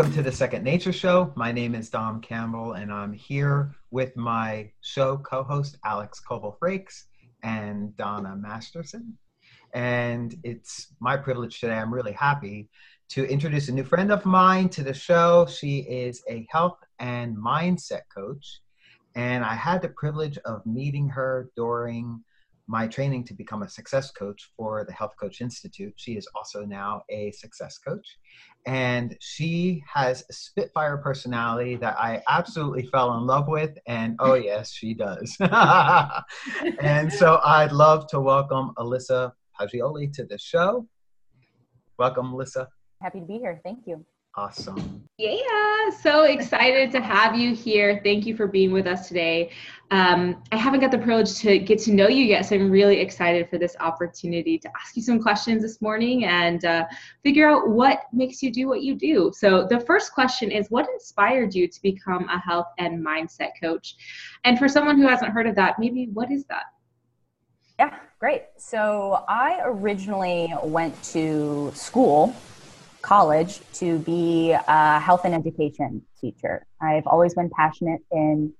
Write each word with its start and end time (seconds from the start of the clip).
Welcome 0.00 0.16
to 0.16 0.22
the 0.22 0.32
Second 0.32 0.64
Nature 0.64 0.94
Show. 0.94 1.30
My 1.36 1.52
name 1.52 1.74
is 1.74 1.90
Dom 1.90 2.22
Campbell, 2.22 2.72
and 2.72 2.90
I'm 2.90 3.12
here 3.12 3.74
with 3.90 4.16
my 4.16 4.70
show 4.80 5.18
co 5.18 5.42
host, 5.42 5.76
Alex 5.84 6.22
Koval 6.26 6.58
Frakes 6.58 7.02
and 7.42 7.94
Donna 7.98 8.34
Masterson. 8.34 9.18
And 9.74 10.34
it's 10.42 10.94
my 11.00 11.18
privilege 11.18 11.60
today. 11.60 11.74
I'm 11.74 11.92
really 11.92 12.14
happy 12.14 12.70
to 13.10 13.26
introduce 13.26 13.68
a 13.68 13.72
new 13.72 13.84
friend 13.84 14.10
of 14.10 14.24
mine 14.24 14.70
to 14.70 14.82
the 14.82 14.94
show. 14.94 15.44
She 15.44 15.80
is 15.80 16.22
a 16.30 16.46
health 16.48 16.78
and 16.98 17.36
mindset 17.36 18.04
coach. 18.08 18.62
And 19.16 19.44
I 19.44 19.54
had 19.54 19.82
the 19.82 19.90
privilege 19.90 20.38
of 20.46 20.64
meeting 20.64 21.10
her 21.10 21.50
during 21.56 22.24
my 22.70 22.86
training 22.86 23.24
to 23.24 23.34
become 23.34 23.64
a 23.64 23.68
success 23.68 24.12
coach 24.12 24.48
for 24.56 24.84
the 24.84 24.92
Health 24.92 25.14
Coach 25.18 25.40
Institute. 25.40 25.92
She 25.96 26.12
is 26.12 26.28
also 26.36 26.64
now 26.64 27.02
a 27.10 27.32
success 27.32 27.78
coach. 27.78 28.06
And 28.64 29.16
she 29.20 29.82
has 29.92 30.24
a 30.30 30.32
Spitfire 30.32 30.98
personality 30.98 31.74
that 31.76 31.98
I 31.98 32.22
absolutely 32.28 32.86
fell 32.86 33.16
in 33.18 33.26
love 33.26 33.48
with. 33.48 33.76
And 33.88 34.14
oh, 34.20 34.34
yes, 34.50 34.70
she 34.70 34.94
does. 34.94 35.36
and 36.80 37.12
so 37.12 37.40
I'd 37.44 37.72
love 37.72 38.06
to 38.10 38.20
welcome 38.20 38.70
Alyssa 38.78 39.32
Poggioli 39.60 40.12
to 40.12 40.24
the 40.24 40.38
show. 40.38 40.86
Welcome, 41.98 42.32
Alyssa. 42.32 42.68
Happy 43.02 43.18
to 43.18 43.26
be 43.26 43.38
here. 43.38 43.60
Thank 43.64 43.80
you. 43.88 44.04
Awesome. 44.36 45.02
Yeah, 45.18 45.90
so 46.00 46.22
excited 46.22 46.92
to 46.92 47.00
have 47.00 47.34
you 47.34 47.52
here. 47.52 48.00
Thank 48.04 48.26
you 48.26 48.36
for 48.36 48.46
being 48.46 48.70
with 48.70 48.86
us 48.86 49.08
today. 49.08 49.50
Um, 49.90 50.40
I 50.52 50.56
haven't 50.56 50.78
got 50.78 50.92
the 50.92 50.98
privilege 50.98 51.34
to 51.38 51.58
get 51.58 51.80
to 51.80 51.92
know 51.92 52.06
you 52.06 52.24
yet, 52.24 52.46
so 52.46 52.54
I'm 52.54 52.70
really 52.70 53.00
excited 53.00 53.50
for 53.50 53.58
this 53.58 53.74
opportunity 53.80 54.56
to 54.58 54.68
ask 54.80 54.96
you 54.96 55.02
some 55.02 55.20
questions 55.20 55.62
this 55.62 55.82
morning 55.82 56.26
and 56.26 56.64
uh, 56.64 56.86
figure 57.24 57.50
out 57.50 57.70
what 57.70 58.02
makes 58.12 58.40
you 58.40 58.52
do 58.52 58.68
what 58.68 58.82
you 58.82 58.94
do. 58.94 59.32
So, 59.34 59.66
the 59.66 59.80
first 59.80 60.14
question 60.14 60.52
is 60.52 60.70
What 60.70 60.88
inspired 60.88 61.52
you 61.52 61.66
to 61.66 61.82
become 61.82 62.28
a 62.28 62.38
health 62.38 62.68
and 62.78 63.04
mindset 63.04 63.50
coach? 63.60 63.96
And 64.44 64.60
for 64.60 64.68
someone 64.68 64.96
who 64.96 65.08
hasn't 65.08 65.32
heard 65.32 65.48
of 65.48 65.56
that, 65.56 65.80
maybe 65.80 66.08
what 66.12 66.30
is 66.30 66.44
that? 66.44 66.66
Yeah, 67.80 67.98
great. 68.20 68.44
So, 68.58 69.24
I 69.28 69.60
originally 69.64 70.54
went 70.62 71.02
to 71.04 71.72
school 71.74 72.32
college 73.02 73.60
to 73.74 73.98
be 74.00 74.52
a 74.52 75.00
health 75.00 75.24
and 75.24 75.34
education 75.34 76.02
teacher. 76.20 76.66
I've 76.80 77.06
always 77.06 77.34
been 77.34 77.50
passionate 77.50 78.00
in 78.10 78.52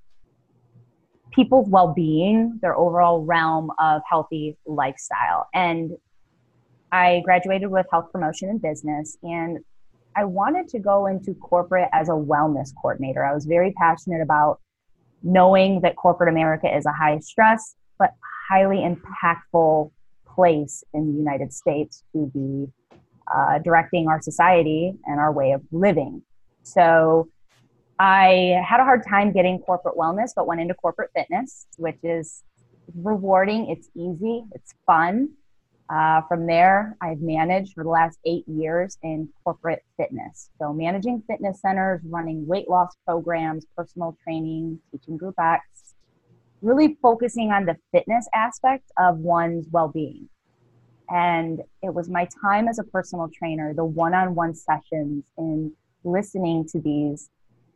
people's 1.33 1.69
well 1.69 1.93
being, 1.95 2.59
their 2.63 2.77
overall 2.77 3.25
realm 3.25 3.71
of 3.79 4.03
healthy 4.09 4.57
lifestyle. 4.67 5.49
And 5.55 5.93
I 6.93 7.23
graduated 7.25 7.71
with 7.71 7.87
health 7.91 8.11
promotion 8.13 8.49
and 8.49 8.61
business, 8.61 9.17
and 9.23 9.59
I 10.17 10.25
wanted 10.25 10.69
to 10.69 10.81
go 10.81 11.07
into 11.07 11.35
corporate 11.35 11.89
as 11.93 12.09
a 12.09 12.13
wellness 12.13 12.71
coordinator. 12.81 13.25
I 13.25 13.33
was 13.33 13.47
very 13.47 13.73
passionate 13.73 14.21
about 14.21 14.61
knowing 15.23 15.83
that 15.83 15.97
corporate 15.97 16.29
America 16.29 16.75
is 16.75 16.87
a 16.87 16.93
high 16.93 17.19
stress 17.21 17.77
but 17.99 18.15
highly 18.49 18.79
impactful 18.79 19.93
place 20.27 20.83
in 20.95 21.13
the 21.13 21.19
United 21.19 21.53
States 21.53 22.03
to 22.13 22.31
be 22.33 22.67
uh, 23.34 23.59
directing 23.59 24.09
our 24.09 24.20
society 24.20 24.92
and 25.06 25.20
our 25.20 25.33
way 25.33 25.53
of 25.53 25.62
living. 25.70 26.23
So 26.62 27.28
I 27.98 28.62
had 28.67 28.81
a 28.81 28.84
hard 28.84 29.03
time 29.06 29.33
getting 29.33 29.59
corporate 29.59 29.97
wellness, 29.97 30.31
but 30.34 30.47
went 30.47 30.61
into 30.61 30.75
corporate 30.75 31.11
fitness, 31.14 31.67
which 31.77 31.98
is 32.03 32.42
rewarding. 32.95 33.69
It's 33.69 33.89
easy, 33.95 34.45
it's 34.53 34.75
fun. 34.87 35.31
Uh, 35.92 36.22
from 36.28 36.47
there, 36.47 36.97
I've 37.03 37.20
managed 37.20 37.72
for 37.75 37.83
the 37.83 37.91
last 37.91 38.19
eight 38.25 38.47
years 38.47 38.97
in 39.03 39.28
corporate 39.43 39.82
fitness. 39.97 40.50
So, 40.60 40.72
managing 40.72 41.22
fitness 41.26 41.60
centers, 41.60 42.00
running 42.05 42.47
weight 42.47 42.71
loss 42.71 42.94
programs, 43.05 43.66
personal 43.76 44.16
training, 44.22 44.78
teaching 44.93 45.16
group 45.16 45.34
X, 45.38 45.65
really 46.62 46.97
focusing 47.03 47.50
on 47.50 47.66
the 47.66 47.76
fitness 47.93 48.28
aspect 48.34 48.84
of 48.99 49.19
one's 49.19 49.66
well 49.72 49.88
being. 49.88 50.28
And 51.10 51.60
it 51.82 51.93
was 51.93 52.09
my 52.09 52.28
time 52.41 52.69
as 52.69 52.78
a 52.78 52.84
personal 52.84 53.28
trainer, 53.28 53.75
the 53.75 53.84
one 53.84 54.15
on 54.15 54.34
one 54.34 54.54
sessions, 54.54 55.25
and 55.37 55.72
listening 56.04 56.66
to 56.69 56.81
these 56.81 57.28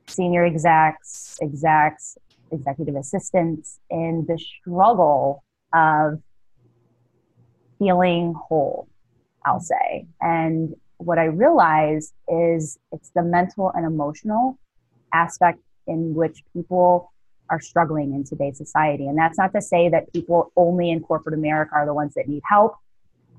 senior 0.06 0.45
execs, 0.45 1.37
execs, 1.43 2.17
executive 2.53 2.94
assistants, 2.94 3.81
and 3.91 4.27
the 4.27 4.39
struggle 4.39 5.43
of 5.73 6.23
feeling 7.78 8.34
whole, 8.34 8.89
I'll 9.44 9.61
say. 9.61 10.06
And 10.21 10.75
what 10.99 11.19
I 11.19 11.25
realized 11.25 12.12
is 12.28 12.78
it's 12.93 13.11
the 13.11 13.23
mental 13.23 13.73
and 13.75 13.84
emotional 13.84 14.59
aspect 15.12 15.61
in 15.87 16.15
which 16.15 16.43
people 16.53 17.12
are 17.50 17.61
struggling 17.61 18.15
in 18.15 18.25
today's 18.25 18.56
society. 18.56 19.06
And 19.06 19.19
that's 19.19 19.39
not 19.39 19.53
to 19.53 19.61
say 19.61 19.89
that 19.91 20.12
people 20.12 20.50
only 20.56 20.91
in 20.91 21.00
corporate 21.00 21.34
America 21.34 21.73
are 21.75 21.84
the 21.84 21.94
ones 21.94 22.15
that 22.15 22.28
need 22.28 22.43
help. 22.49 22.77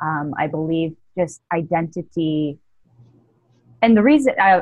Um, 0.02 0.34
I 0.38 0.48
believe 0.48 0.96
just 1.18 1.42
identity 1.54 2.60
and 3.86 3.96
the 3.96 4.02
reason, 4.02 4.34
uh, 4.42 4.62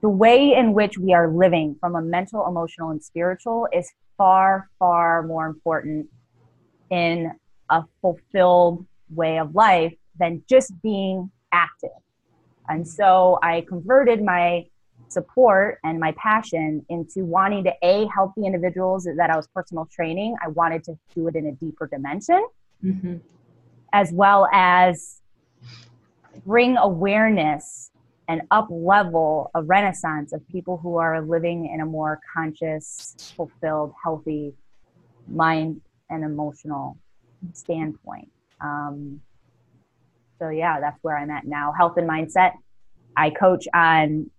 the 0.00 0.08
way 0.08 0.54
in 0.54 0.72
which 0.72 0.96
we 0.96 1.12
are 1.12 1.30
living 1.30 1.76
from 1.80 1.96
a 1.96 2.00
mental, 2.00 2.46
emotional, 2.46 2.88
and 2.88 3.02
spiritual 3.02 3.68
is 3.74 3.92
far, 4.16 4.70
far 4.78 5.22
more 5.22 5.46
important 5.46 6.06
in 6.90 7.30
a 7.68 7.84
fulfilled 8.00 8.86
way 9.10 9.38
of 9.38 9.54
life 9.54 9.92
than 10.18 10.42
just 10.48 10.72
being 10.82 11.30
active. 11.52 11.90
And 12.70 12.88
so 12.88 13.38
I 13.42 13.66
converted 13.68 14.22
my 14.22 14.64
support 15.08 15.78
and 15.84 16.00
my 16.00 16.12
passion 16.12 16.86
into 16.88 17.26
wanting 17.26 17.64
to 17.64 17.72
a 17.82 18.06
help 18.14 18.32
the 18.34 18.46
individuals 18.46 19.04
that 19.04 19.28
I 19.28 19.36
was 19.36 19.46
personal 19.48 19.86
training. 19.92 20.36
I 20.42 20.48
wanted 20.48 20.84
to 20.84 20.98
do 21.14 21.28
it 21.28 21.36
in 21.36 21.46
a 21.46 21.52
deeper 21.52 21.86
dimension. 21.86 22.46
Mm-hmm 22.82 23.16
as 23.92 24.12
well 24.12 24.48
as 24.52 25.20
bring 26.44 26.76
awareness 26.76 27.90
and 28.28 28.42
up 28.50 28.68
level 28.70 29.50
a 29.54 29.62
renaissance 29.62 30.32
of 30.32 30.46
people 30.48 30.76
who 30.76 30.96
are 30.96 31.22
living 31.22 31.70
in 31.72 31.80
a 31.80 31.86
more 31.86 32.20
conscious, 32.34 33.34
fulfilled, 33.36 33.92
healthy 34.02 34.52
mind 35.26 35.80
and 36.10 36.24
emotional 36.24 36.98
standpoint. 37.52 38.30
Um, 38.60 39.20
so, 40.38 40.50
yeah, 40.50 40.78
that's 40.80 40.98
where 41.02 41.16
I'm 41.16 41.30
at 41.30 41.46
now. 41.46 41.72
Health 41.76 41.96
and 41.96 42.08
mindset. 42.08 42.52
I 43.16 43.30
coach 43.30 43.66
on 43.74 44.30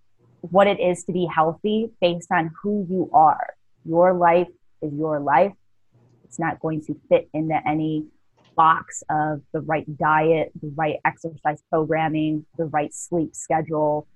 what 0.41 0.67
it 0.67 0.79
is 0.79 1.03
to 1.05 1.11
be 1.11 1.25
healthy 1.25 1.89
based 1.99 2.31
on 2.31 2.51
who 2.61 2.85
you 2.89 3.09
are. 3.11 3.53
Your 3.85 4.13
life 4.13 4.47
is 4.81 4.93
your 4.93 5.19
life. 5.19 5.51
It's 6.23 6.39
not 6.39 6.59
going 6.59 6.81
to 6.85 6.95
fit 7.09 7.27
into 7.33 7.59
any 7.67 8.05
box 8.55 9.03
of 9.09 9.41
the 9.53 9.61
right 9.61 9.85
diet, 9.97 10.51
the 10.61 10.71
right 10.75 10.97
exercise 11.05 11.61
programming, 11.69 12.45
the 12.57 12.65
right 12.65 12.93
sleep 12.93 13.35
schedule. 13.35 14.07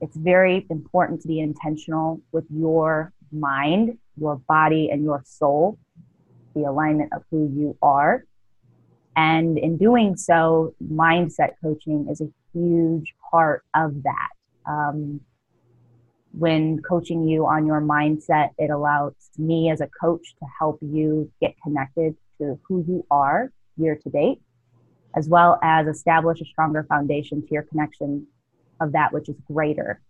It's 0.00 0.16
very 0.16 0.66
important 0.70 1.22
to 1.22 1.28
be 1.28 1.40
intentional 1.40 2.20
with 2.32 2.44
your 2.50 3.12
mind, 3.32 3.98
your 4.16 4.36
body, 4.36 4.90
and 4.90 5.02
your 5.02 5.22
soul, 5.24 5.78
the 6.54 6.64
alignment 6.64 7.12
of 7.12 7.22
who 7.30 7.50
you 7.54 7.76
are. 7.82 8.24
And 9.16 9.58
in 9.58 9.76
doing 9.76 10.16
so, 10.16 10.74
mindset 10.82 11.54
coaching 11.62 12.06
is 12.10 12.20
a 12.20 12.28
huge 12.52 13.14
part 13.30 13.64
of 13.74 14.02
that. 14.04 14.28
Um, 14.66 15.20
when 16.32 16.80
coaching 16.82 17.26
you 17.26 17.46
on 17.46 17.66
your 17.66 17.80
mindset, 17.80 18.50
it 18.58 18.70
allows 18.70 19.14
me 19.36 19.70
as 19.70 19.80
a 19.80 19.88
coach 20.00 20.34
to 20.38 20.46
help 20.58 20.78
you 20.80 21.32
get 21.40 21.54
connected 21.64 22.14
to 22.38 22.60
who 22.68 22.84
you 22.86 23.04
are 23.10 23.50
year 23.78 23.96
to 23.96 24.10
date, 24.10 24.40
as 25.14 25.28
well 25.28 25.58
as 25.62 25.86
establish 25.86 26.40
a 26.40 26.44
stronger 26.44 26.84
foundation 26.88 27.42
to 27.42 27.48
your 27.50 27.62
connection 27.62 28.26
of 28.80 28.92
that 28.92 29.12
which 29.12 29.28
is 29.28 29.36
greater. 29.46 30.00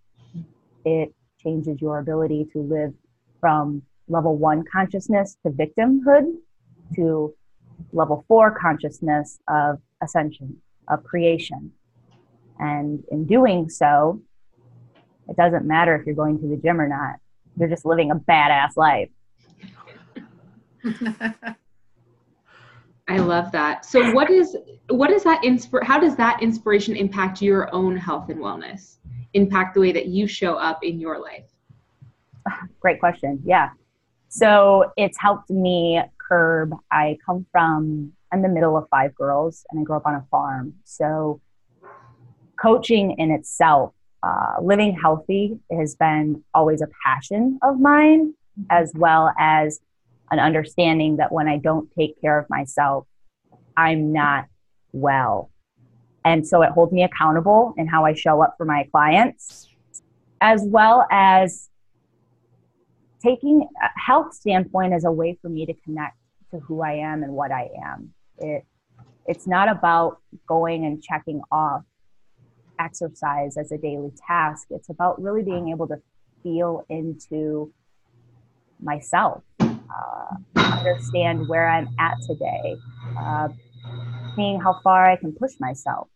It 0.84 1.14
changes 1.42 1.80
your 1.80 1.98
ability 1.98 2.48
to 2.52 2.60
live 2.60 2.92
from 3.40 3.82
level 4.08 4.36
one 4.36 4.64
consciousness 4.70 5.36
to 5.44 5.50
victimhood 5.50 6.32
to 6.94 7.34
level 7.92 8.24
four 8.28 8.50
consciousness 8.50 9.38
of 9.48 9.80
ascension, 10.02 10.56
of 10.88 11.04
creation. 11.04 11.72
And 12.58 13.04
in 13.10 13.26
doing 13.26 13.68
so, 13.68 14.22
it 15.28 15.36
doesn't 15.36 15.66
matter 15.66 15.94
if 15.94 16.06
you're 16.06 16.14
going 16.14 16.40
to 16.40 16.48
the 16.48 16.56
gym 16.56 16.80
or 16.80 16.88
not, 16.88 17.16
you're 17.58 17.68
just 17.68 17.84
living 17.84 18.10
a 18.10 18.16
badass 18.16 18.76
life. 18.76 19.10
I 23.08 23.18
love 23.18 23.50
that. 23.52 23.84
So 23.86 24.12
what 24.12 24.30
is 24.30 24.56
what 24.88 25.10
is 25.10 25.24
that 25.24 25.42
inspire 25.42 25.82
how 25.82 25.98
does 25.98 26.16
that 26.16 26.42
inspiration 26.42 26.94
impact 26.94 27.40
your 27.40 27.74
own 27.74 27.96
health 27.96 28.28
and 28.28 28.38
wellness? 28.38 28.96
Impact 29.34 29.74
the 29.74 29.80
way 29.80 29.92
that 29.92 30.06
you 30.06 30.26
show 30.26 30.54
up 30.54 30.84
in 30.84 31.00
your 31.00 31.18
life? 31.18 31.46
Great 32.80 33.00
question. 33.00 33.40
Yeah. 33.44 33.70
So 34.28 34.92
it's 34.96 35.18
helped 35.18 35.50
me 35.50 36.02
curb 36.18 36.74
I 36.90 37.16
come 37.24 37.46
from 37.50 38.12
I'm 38.30 38.42
the 38.42 38.48
middle 38.48 38.76
of 38.76 38.86
five 38.90 39.14
girls 39.14 39.64
and 39.70 39.80
I 39.80 39.84
grew 39.84 39.96
up 39.96 40.06
on 40.06 40.14
a 40.14 40.26
farm. 40.30 40.74
So 40.84 41.40
coaching 42.60 43.12
in 43.12 43.30
itself 43.30 43.94
uh, 44.22 44.54
living 44.60 44.92
healthy 44.92 45.58
has 45.70 45.94
been 45.94 46.42
always 46.52 46.82
a 46.82 46.88
passion 47.04 47.58
of 47.62 47.80
mine, 47.80 48.34
as 48.70 48.92
well 48.94 49.32
as 49.38 49.80
an 50.30 50.38
understanding 50.38 51.16
that 51.16 51.32
when 51.32 51.48
I 51.48 51.58
don't 51.58 51.90
take 51.98 52.20
care 52.20 52.38
of 52.38 52.48
myself, 52.50 53.06
I'm 53.76 54.12
not 54.12 54.46
well. 54.92 55.50
And 56.24 56.46
so 56.46 56.62
it 56.62 56.70
holds 56.70 56.92
me 56.92 57.04
accountable 57.04 57.74
in 57.76 57.86
how 57.86 58.04
I 58.04 58.12
show 58.12 58.42
up 58.42 58.54
for 58.58 58.64
my 58.64 58.86
clients, 58.90 59.68
as 60.40 60.62
well 60.64 61.06
as 61.10 61.70
taking 63.22 63.66
a 63.82 64.00
health 64.00 64.34
standpoint 64.34 64.92
as 64.92 65.04
a 65.04 65.12
way 65.12 65.38
for 65.40 65.48
me 65.48 65.66
to 65.66 65.74
connect 65.84 66.16
to 66.50 66.58
who 66.60 66.82
I 66.82 66.92
am 66.92 67.22
and 67.22 67.32
what 67.32 67.50
I 67.50 67.70
am. 67.84 68.12
It, 68.38 68.64
it's 69.26 69.46
not 69.46 69.68
about 69.68 70.20
going 70.46 70.84
and 70.84 71.02
checking 71.02 71.42
off 71.50 71.82
exercise 72.78 73.56
as 73.56 73.72
a 73.72 73.78
daily 73.78 74.12
task. 74.26 74.68
It's 74.70 74.88
about 74.88 75.20
really 75.20 75.42
being 75.42 75.68
able 75.70 75.88
to 75.88 76.00
feel 76.42 76.84
into 76.88 77.72
myself, 78.80 79.42
uh, 79.90 80.36
understand 80.56 81.48
where 81.48 81.68
I'm 81.68 81.88
at 81.98 82.16
today, 82.26 82.76
uh, 83.18 83.48
seeing 84.36 84.60
how 84.60 84.80
far 84.82 85.10
I 85.10 85.16
can 85.16 85.32
push 85.32 85.52
myself. 85.60 86.08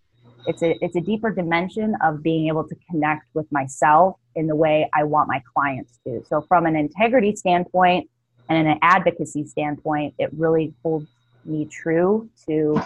It's 0.46 0.62
a, 0.62 0.76
it's 0.84 0.96
a 0.96 1.00
deeper 1.00 1.30
dimension 1.30 1.94
of 2.02 2.22
being 2.22 2.48
able 2.48 2.66
to 2.66 2.74
connect 2.90 3.26
with 3.34 3.46
myself 3.52 4.16
in 4.34 4.46
the 4.46 4.56
way 4.56 4.88
I 4.94 5.04
want 5.04 5.28
my 5.28 5.40
clients 5.54 5.98
to. 6.04 6.22
So, 6.26 6.44
from 6.48 6.66
an 6.66 6.74
integrity 6.74 7.36
standpoint 7.36 8.10
and 8.48 8.66
an 8.66 8.78
advocacy 8.82 9.46
standpoint, 9.46 10.14
it 10.18 10.30
really 10.32 10.74
holds 10.82 11.06
me 11.44 11.66
true 11.66 12.28
to 12.48 12.82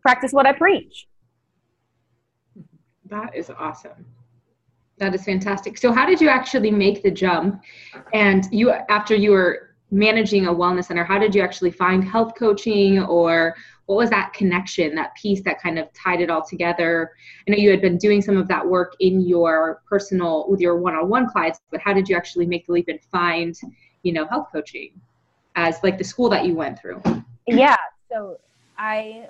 practice 0.00 0.32
what 0.32 0.46
I 0.46 0.52
preach. 0.52 1.06
That 3.06 3.34
is 3.34 3.50
awesome. 3.50 4.04
That 4.98 5.14
is 5.14 5.24
fantastic. 5.24 5.76
So 5.76 5.92
how 5.92 6.06
did 6.06 6.20
you 6.20 6.28
actually 6.28 6.70
make 6.70 7.02
the 7.02 7.10
jump? 7.10 7.62
And 8.12 8.46
you 8.52 8.70
after 8.70 9.14
you 9.14 9.32
were 9.32 9.73
managing 9.94 10.46
a 10.46 10.52
wellness 10.52 10.86
center, 10.86 11.04
how 11.04 11.18
did 11.18 11.34
you 11.34 11.40
actually 11.40 11.70
find 11.70 12.04
health 12.04 12.34
coaching 12.36 13.00
or 13.04 13.54
what 13.86 13.96
was 13.96 14.10
that 14.10 14.32
connection, 14.32 14.94
that 14.94 15.14
piece 15.14 15.42
that 15.42 15.60
kind 15.62 15.78
of 15.78 15.92
tied 15.92 16.20
it 16.20 16.30
all 16.30 16.44
together? 16.44 17.12
I 17.46 17.52
know 17.52 17.56
you 17.56 17.70
had 17.70 17.80
been 17.80 17.96
doing 17.96 18.20
some 18.20 18.36
of 18.36 18.48
that 18.48 18.66
work 18.66 18.94
in 18.98 19.20
your 19.20 19.82
personal 19.88 20.50
with 20.50 20.60
your 20.60 20.78
one-on-one 20.78 21.30
clients, 21.30 21.60
but 21.70 21.80
how 21.80 21.92
did 21.92 22.08
you 22.08 22.16
actually 22.16 22.46
make 22.46 22.66
the 22.66 22.72
leap 22.72 22.88
and 22.88 23.00
find, 23.12 23.54
you 24.02 24.12
know, 24.12 24.26
health 24.26 24.48
coaching 24.52 25.00
as 25.54 25.78
like 25.84 25.96
the 25.96 26.04
school 26.04 26.28
that 26.30 26.44
you 26.44 26.56
went 26.56 26.78
through? 26.80 27.00
Yeah. 27.46 27.76
So 28.10 28.38
I 28.76 29.28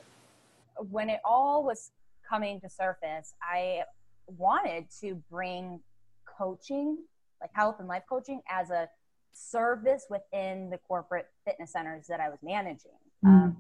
when 0.91 1.09
it 1.09 1.21
all 1.25 1.63
was 1.63 1.91
coming 2.27 2.61
to 2.61 2.69
surface, 2.71 3.35
I 3.43 3.83
wanted 4.27 4.87
to 5.01 5.23
bring 5.31 5.81
coaching, 6.25 6.99
like 7.41 7.51
health 7.53 7.77
and 7.81 7.89
life 7.89 8.05
coaching, 8.09 8.41
as 8.49 8.71
a 8.71 8.89
service 9.35 10.07
within 10.09 10.71
the 10.71 10.79
corporate 10.79 11.27
fitness 11.45 11.73
centers 11.73 12.07
that 12.09 12.21
I 12.21 12.29
was 12.29 12.39
managing. 12.43 12.93
Mm. 13.25 13.29
Um, 13.29 13.57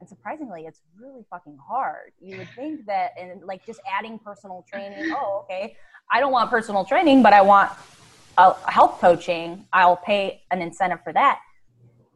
and 0.00 0.08
surprisingly, 0.08 0.66
it's 0.66 0.80
really 1.00 1.24
fucking 1.30 1.56
hard. 1.66 2.12
You 2.20 2.38
would 2.38 2.48
think 2.54 2.84
that, 2.86 3.12
and 3.18 3.42
like 3.44 3.64
just 3.64 3.80
adding 3.90 4.18
personal 4.18 4.64
training, 4.70 5.14
oh, 5.16 5.44
okay, 5.44 5.76
I 6.10 6.20
don't 6.20 6.32
want 6.32 6.50
personal 6.50 6.84
training, 6.84 7.22
but 7.22 7.32
I 7.32 7.40
want 7.40 7.70
a 8.36 8.54
health 8.70 9.00
coaching. 9.00 9.66
I'll 9.72 9.96
pay 9.96 10.42
an 10.50 10.60
incentive 10.60 10.98
for 11.02 11.12
that. 11.12 11.38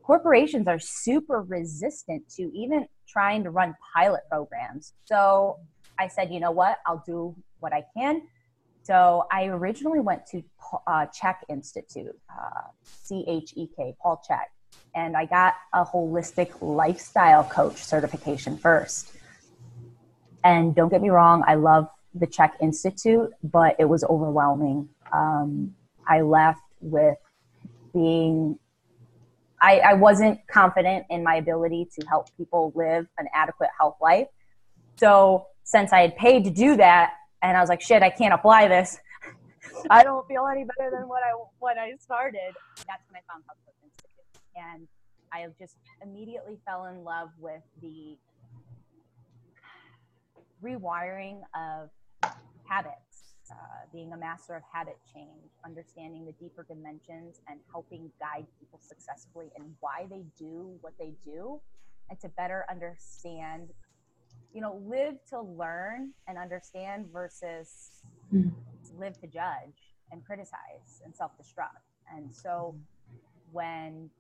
Corporations 0.02 0.66
are 0.66 0.78
super 0.78 1.42
resistant 1.42 2.28
to 2.36 2.50
even 2.54 2.86
trying 3.08 3.44
to 3.44 3.50
run 3.50 3.74
pilot 3.94 4.20
programs. 4.30 4.92
So 5.04 5.58
I 5.98 6.08
said, 6.08 6.30
you 6.30 6.40
know 6.40 6.50
what, 6.50 6.78
I'll 6.86 7.02
do 7.06 7.34
what 7.60 7.72
I 7.72 7.84
can. 7.96 8.22
So 8.88 9.26
I 9.30 9.44
originally 9.48 10.00
went 10.00 10.24
to 10.28 10.42
uh, 10.86 11.04
Chek 11.14 11.36
Institute, 11.50 12.18
uh, 12.30 12.68
C 12.82 13.22
H 13.28 13.52
E 13.54 13.68
K, 13.76 13.94
Paul 14.00 14.22
Chek, 14.26 14.46
and 14.94 15.14
I 15.14 15.26
got 15.26 15.56
a 15.74 15.84
holistic 15.84 16.52
lifestyle 16.62 17.44
coach 17.44 17.84
certification 17.84 18.56
first. 18.56 19.12
And 20.42 20.74
don't 20.74 20.88
get 20.88 21.02
me 21.02 21.10
wrong, 21.10 21.44
I 21.46 21.56
love 21.56 21.90
the 22.14 22.26
Chek 22.26 22.52
Institute, 22.62 23.30
but 23.42 23.76
it 23.78 23.84
was 23.84 24.04
overwhelming. 24.04 24.88
Um, 25.12 25.74
I 26.06 26.22
left 26.22 26.62
with 26.80 27.18
being 27.92 28.58
I, 29.60 29.80
I 29.80 29.94
wasn't 29.94 30.40
confident 30.46 31.04
in 31.10 31.22
my 31.22 31.34
ability 31.34 31.90
to 31.98 32.06
help 32.06 32.34
people 32.38 32.72
live 32.74 33.06
an 33.18 33.26
adequate 33.34 33.68
health 33.78 33.96
life. 34.00 34.28
So 34.96 35.48
since 35.64 35.92
I 35.92 36.00
had 36.00 36.16
paid 36.16 36.44
to 36.44 36.50
do 36.50 36.76
that, 36.76 37.12
and 37.42 37.56
I 37.56 37.60
was 37.60 37.68
like, 37.68 37.80
shit, 37.80 38.02
I 38.02 38.10
can't 38.10 38.34
apply 38.34 38.68
this. 38.68 38.98
I 39.90 40.02
don't 40.02 40.26
feel 40.26 40.46
any 40.46 40.64
better 40.64 40.90
than 40.90 41.08
what 41.08 41.22
I 41.22 41.32
when 41.58 41.78
I 41.78 41.92
started. 41.98 42.54
That's 42.76 43.02
when 43.10 43.16
I 43.16 43.32
found 43.32 43.44
Coach 43.46 43.74
Institute, 43.82 44.42
and 44.56 44.88
I 45.32 45.46
just 45.58 45.76
immediately 46.02 46.58
fell 46.66 46.86
in 46.86 47.04
love 47.04 47.30
with 47.38 47.62
the 47.80 48.16
rewiring 50.62 51.40
of 51.54 51.90
habits 52.64 53.08
uh, 53.50 53.54
being 53.92 54.12
a 54.12 54.16
master 54.16 54.54
of 54.54 54.62
habit 54.70 54.98
change, 55.14 55.50
understanding 55.64 56.26
the 56.26 56.32
deeper 56.32 56.66
dimensions, 56.68 57.40
and 57.48 57.60
helping 57.70 58.10
guide 58.20 58.46
people 58.60 58.78
successfully 58.82 59.50
and 59.56 59.74
why 59.80 60.06
they 60.10 60.22
do 60.38 60.76
what 60.80 60.92
they 60.98 61.14
do, 61.24 61.60
and 62.10 62.20
to 62.20 62.28
better 62.30 62.64
understand, 62.70 63.68
you 64.52 64.60
know, 64.60 64.80
live 64.86 65.16
to 65.30 65.40
learn 65.40 66.12
and 66.26 66.38
understand 66.38 67.06
versus 67.12 68.02
mm-hmm. 68.32 68.48
live 68.98 69.18
to 69.20 69.26
judge 69.26 69.94
and 70.10 70.24
criticize 70.24 71.02
and 71.04 71.14
self 71.14 71.32
destruct. 71.38 71.84
And 72.14 72.34
so 72.34 72.74
when 73.52 74.10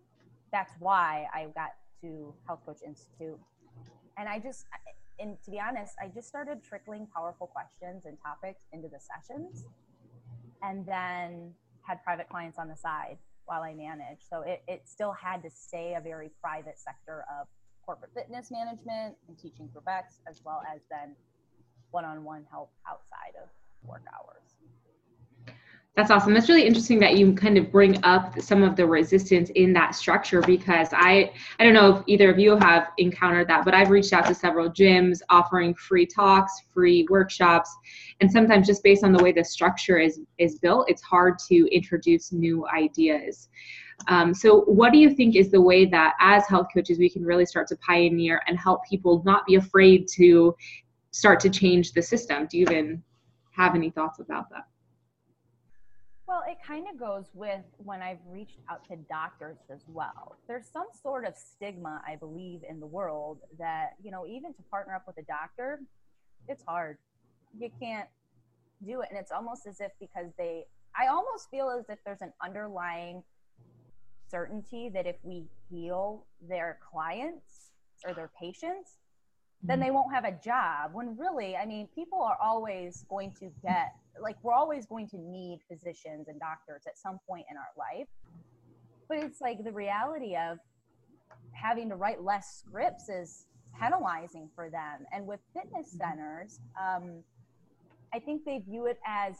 that's 0.52 0.72
why 0.78 1.26
I 1.34 1.46
got 1.54 1.72
to 2.02 2.34
Health 2.46 2.60
Coach 2.64 2.80
Institute. 2.86 3.38
And 4.16 4.28
I 4.28 4.38
just, 4.38 4.66
and 5.18 5.36
to 5.44 5.50
be 5.50 5.60
honest, 5.60 5.94
I 6.02 6.08
just 6.08 6.28
started 6.28 6.62
trickling 6.62 7.06
powerful 7.14 7.46
questions 7.46 8.04
and 8.06 8.16
topics 8.22 8.62
into 8.72 8.88
the 8.88 8.98
sessions 8.98 9.64
and 10.62 10.84
then 10.86 11.52
had 11.82 12.02
private 12.02 12.28
clients 12.28 12.58
on 12.58 12.68
the 12.68 12.76
side 12.76 13.18
while 13.46 13.62
I 13.62 13.74
managed. 13.74 14.22
So 14.28 14.42
it, 14.42 14.62
it 14.68 14.82
still 14.86 15.12
had 15.12 15.42
to 15.42 15.50
stay 15.50 15.94
a 15.96 16.00
very 16.00 16.30
private 16.40 16.78
sector 16.78 17.24
of 17.40 17.46
corporate 17.88 18.12
fitness 18.12 18.50
management 18.50 19.16
and 19.28 19.38
teaching 19.38 19.66
group 19.68 19.84
X, 19.88 20.20
as 20.28 20.42
well 20.44 20.60
as 20.70 20.82
then 20.90 21.16
one 21.90 22.04
on 22.04 22.22
one 22.22 22.44
help 22.50 22.70
outside 22.86 23.32
of 23.42 23.48
work 23.82 24.02
hours. 24.14 24.56
That's 25.96 26.10
awesome. 26.10 26.34
That's 26.34 26.50
really 26.50 26.66
interesting 26.66 27.00
that 27.00 27.16
you 27.16 27.32
kind 27.32 27.56
of 27.56 27.72
bring 27.72 28.04
up 28.04 28.38
some 28.40 28.62
of 28.62 28.76
the 28.76 28.84
resistance 28.84 29.50
in 29.54 29.72
that 29.72 29.94
structure 29.94 30.42
because 30.42 30.88
I 30.92 31.32
I 31.58 31.64
don't 31.64 31.72
know 31.72 31.96
if 31.96 32.04
either 32.06 32.30
of 32.30 32.38
you 32.38 32.56
have 32.56 32.88
encountered 32.98 33.48
that, 33.48 33.64
but 33.64 33.72
I've 33.72 33.88
reached 33.88 34.12
out 34.12 34.26
to 34.26 34.34
several 34.34 34.68
gyms 34.68 35.20
offering 35.30 35.74
free 35.74 36.04
talks, 36.04 36.52
free 36.74 37.06
workshops, 37.08 37.74
and 38.20 38.30
sometimes 38.30 38.66
just 38.66 38.82
based 38.82 39.02
on 39.02 39.14
the 39.14 39.24
way 39.24 39.32
the 39.32 39.42
structure 39.42 39.96
is 39.96 40.20
is 40.36 40.58
built, 40.58 40.90
it's 40.90 41.02
hard 41.02 41.38
to 41.48 41.66
introduce 41.74 42.32
new 42.32 42.66
ideas. 42.68 43.48
Um, 44.06 44.32
so, 44.32 44.60
what 44.62 44.92
do 44.92 44.98
you 44.98 45.10
think 45.10 45.34
is 45.34 45.50
the 45.50 45.60
way 45.60 45.84
that 45.86 46.14
as 46.20 46.46
health 46.46 46.68
coaches 46.72 46.98
we 46.98 47.10
can 47.10 47.24
really 47.24 47.44
start 47.44 47.66
to 47.68 47.76
pioneer 47.76 48.40
and 48.46 48.58
help 48.58 48.84
people 48.88 49.22
not 49.24 49.44
be 49.44 49.56
afraid 49.56 50.06
to 50.14 50.54
start 51.10 51.40
to 51.40 51.50
change 51.50 51.92
the 51.92 52.02
system? 52.02 52.46
Do 52.50 52.58
you 52.58 52.62
even 52.62 53.02
have 53.50 53.74
any 53.74 53.90
thoughts 53.90 54.20
about 54.20 54.48
that? 54.50 54.66
Well, 56.28 56.44
it 56.46 56.58
kind 56.64 56.86
of 56.92 57.00
goes 57.00 57.24
with 57.32 57.62
when 57.78 58.02
I've 58.02 58.18
reached 58.28 58.58
out 58.70 58.86
to 58.88 58.96
doctors 59.08 59.56
as 59.72 59.80
well. 59.88 60.36
There's 60.46 60.66
some 60.70 60.86
sort 61.02 61.26
of 61.26 61.34
stigma, 61.34 62.02
I 62.06 62.16
believe, 62.16 62.60
in 62.68 62.80
the 62.80 62.86
world 62.86 63.38
that, 63.58 63.92
you 64.02 64.10
know, 64.10 64.26
even 64.26 64.52
to 64.52 64.62
partner 64.70 64.94
up 64.94 65.04
with 65.06 65.16
a 65.16 65.22
doctor, 65.22 65.80
it's 66.46 66.62
hard. 66.68 66.98
You 67.58 67.70
can't 67.80 68.08
do 68.86 69.00
it. 69.00 69.08
And 69.10 69.18
it's 69.18 69.32
almost 69.32 69.66
as 69.66 69.80
if 69.80 69.92
because 69.98 70.30
they, 70.36 70.64
I 70.94 71.06
almost 71.06 71.50
feel 71.50 71.70
as 71.70 71.88
if 71.88 71.98
there's 72.04 72.20
an 72.20 72.34
underlying 72.44 73.22
certainty 74.30 74.90
that 74.94 75.06
if 75.06 75.16
we 75.22 75.44
heal 75.70 76.26
their 76.48 76.78
clients 76.90 77.70
or 78.06 78.14
their 78.14 78.30
patients, 78.40 78.98
then 79.62 79.80
they 79.80 79.90
won't 79.90 80.14
have 80.14 80.24
a 80.24 80.32
job. 80.32 80.90
When 80.92 81.16
really, 81.16 81.56
I 81.56 81.66
mean, 81.66 81.88
people 81.94 82.22
are 82.22 82.38
always 82.40 83.04
going 83.08 83.32
to 83.40 83.50
get 83.62 83.94
like 84.20 84.36
we're 84.42 84.54
always 84.54 84.86
going 84.86 85.08
to 85.08 85.18
need 85.18 85.60
physicians 85.68 86.28
and 86.28 86.38
doctors 86.40 86.82
at 86.86 86.98
some 86.98 87.18
point 87.28 87.46
in 87.50 87.56
our 87.56 87.70
life 87.76 88.08
but 89.08 89.18
it's 89.18 89.40
like 89.40 89.64
the 89.64 89.72
reality 89.72 90.36
of 90.36 90.58
having 91.52 91.88
to 91.88 91.96
write 91.96 92.22
less 92.22 92.62
scripts 92.64 93.08
is 93.08 93.46
penalizing 93.80 94.48
for 94.54 94.70
them 94.70 95.06
and 95.12 95.26
with 95.26 95.40
fitness 95.54 95.94
mm-hmm. 95.94 95.98
centers 95.98 96.60
um, 96.80 97.22
i 98.12 98.18
think 98.18 98.44
they 98.44 98.58
view 98.58 98.86
it 98.86 98.98
as 99.06 99.36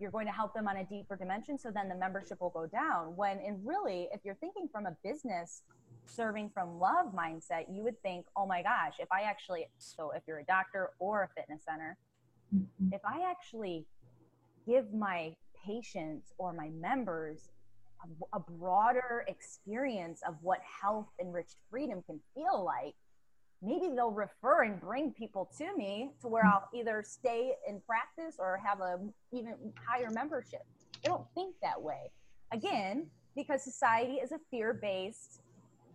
you're 0.00 0.10
going 0.10 0.26
to 0.26 0.32
help 0.32 0.54
them 0.54 0.66
on 0.66 0.78
a 0.78 0.84
deeper 0.84 1.14
dimension 1.14 1.58
so 1.58 1.70
then 1.70 1.88
the 1.88 1.94
membership 1.94 2.40
will 2.40 2.50
go 2.50 2.66
down 2.66 3.14
when 3.16 3.38
in 3.38 3.60
really 3.64 4.08
if 4.12 4.20
you're 4.24 4.36
thinking 4.36 4.68
from 4.72 4.86
a 4.86 4.96
business 5.04 5.62
serving 6.06 6.50
from 6.52 6.78
love 6.78 7.06
mindset 7.14 7.64
you 7.70 7.82
would 7.82 8.00
think 8.02 8.26
oh 8.36 8.46
my 8.46 8.62
gosh 8.62 8.94
if 8.98 9.08
i 9.12 9.22
actually 9.22 9.66
so 9.78 10.10
if 10.16 10.22
you're 10.26 10.38
a 10.38 10.44
doctor 10.44 10.90
or 10.98 11.24
a 11.24 11.28
fitness 11.40 11.62
center 11.68 11.96
mm-hmm. 12.54 12.94
if 12.94 13.00
i 13.04 13.30
actually 13.30 13.84
give 14.66 14.92
my 14.92 15.34
patients 15.64 16.32
or 16.38 16.52
my 16.52 16.70
members 16.80 17.50
a, 18.02 18.36
a 18.36 18.40
broader 18.40 19.24
experience 19.28 20.22
of 20.26 20.34
what 20.40 20.58
health 20.80 21.08
enriched 21.20 21.56
freedom 21.70 22.02
can 22.06 22.18
feel 22.34 22.64
like 22.64 22.94
maybe 23.62 23.88
they'll 23.94 24.10
refer 24.10 24.64
and 24.64 24.80
bring 24.80 25.12
people 25.12 25.50
to 25.58 25.76
me 25.76 26.10
to 26.20 26.28
where 26.28 26.42
hmm. 26.42 26.48
I'll 26.48 26.68
either 26.74 27.02
stay 27.06 27.52
in 27.68 27.80
practice 27.86 28.36
or 28.38 28.60
have 28.64 28.80
a 28.80 28.98
even 29.32 29.54
higher 29.86 30.10
membership. 30.10 30.62
They 31.02 31.08
don't 31.08 31.26
think 31.34 31.54
that 31.62 31.80
way. 31.80 32.10
Again, 32.52 33.06
because 33.36 33.62
society 33.62 34.14
is 34.14 34.32
a 34.32 34.38
fear-based, 34.50 35.40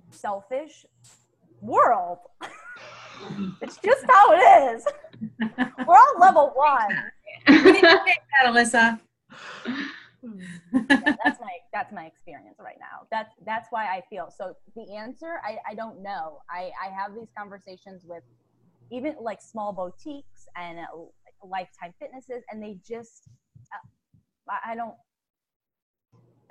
selfish 0.10 0.86
world. 1.62 2.20
it's 3.62 3.78
just 3.78 4.06
how 4.08 4.32
it 4.34 4.76
is. 4.76 4.86
We're 5.88 5.96
all 5.96 6.20
level 6.20 6.54
one. 6.56 6.90
that, 7.48 8.16
Alyssa. 8.46 9.00
Yeah, 10.34 10.84
that's 11.24 11.40
my 11.40 11.52
that's 11.74 11.94
my 11.94 12.06
experience 12.06 12.58
right 12.60 12.78
now. 12.80 13.08
That's 13.12 13.34
that's 13.46 13.68
why 13.70 13.86
I 13.86 14.02
feel 14.10 14.30
so. 14.36 14.54
The 14.76 14.94
answer 14.96 15.40
I 15.44 15.58
I 15.70 15.76
don't 15.76 16.02
know. 16.02 16.40
I 16.50 16.72
I 16.82 16.90
have 16.90 17.14
these 17.16 17.30
conversations 17.38 18.04
with 18.06 18.24
even 18.92 19.16
like 19.20 19.42
small 19.42 19.74
boutiques 19.74 20.48
and 20.56 20.80
uh, 20.80 20.86
lifetime 21.44 21.94
fitnesses, 22.00 22.44
and 22.52 22.62
they 22.62 22.78
just 22.88 23.30
uh, 23.74 24.54
I 24.66 24.76
don't 24.76 24.96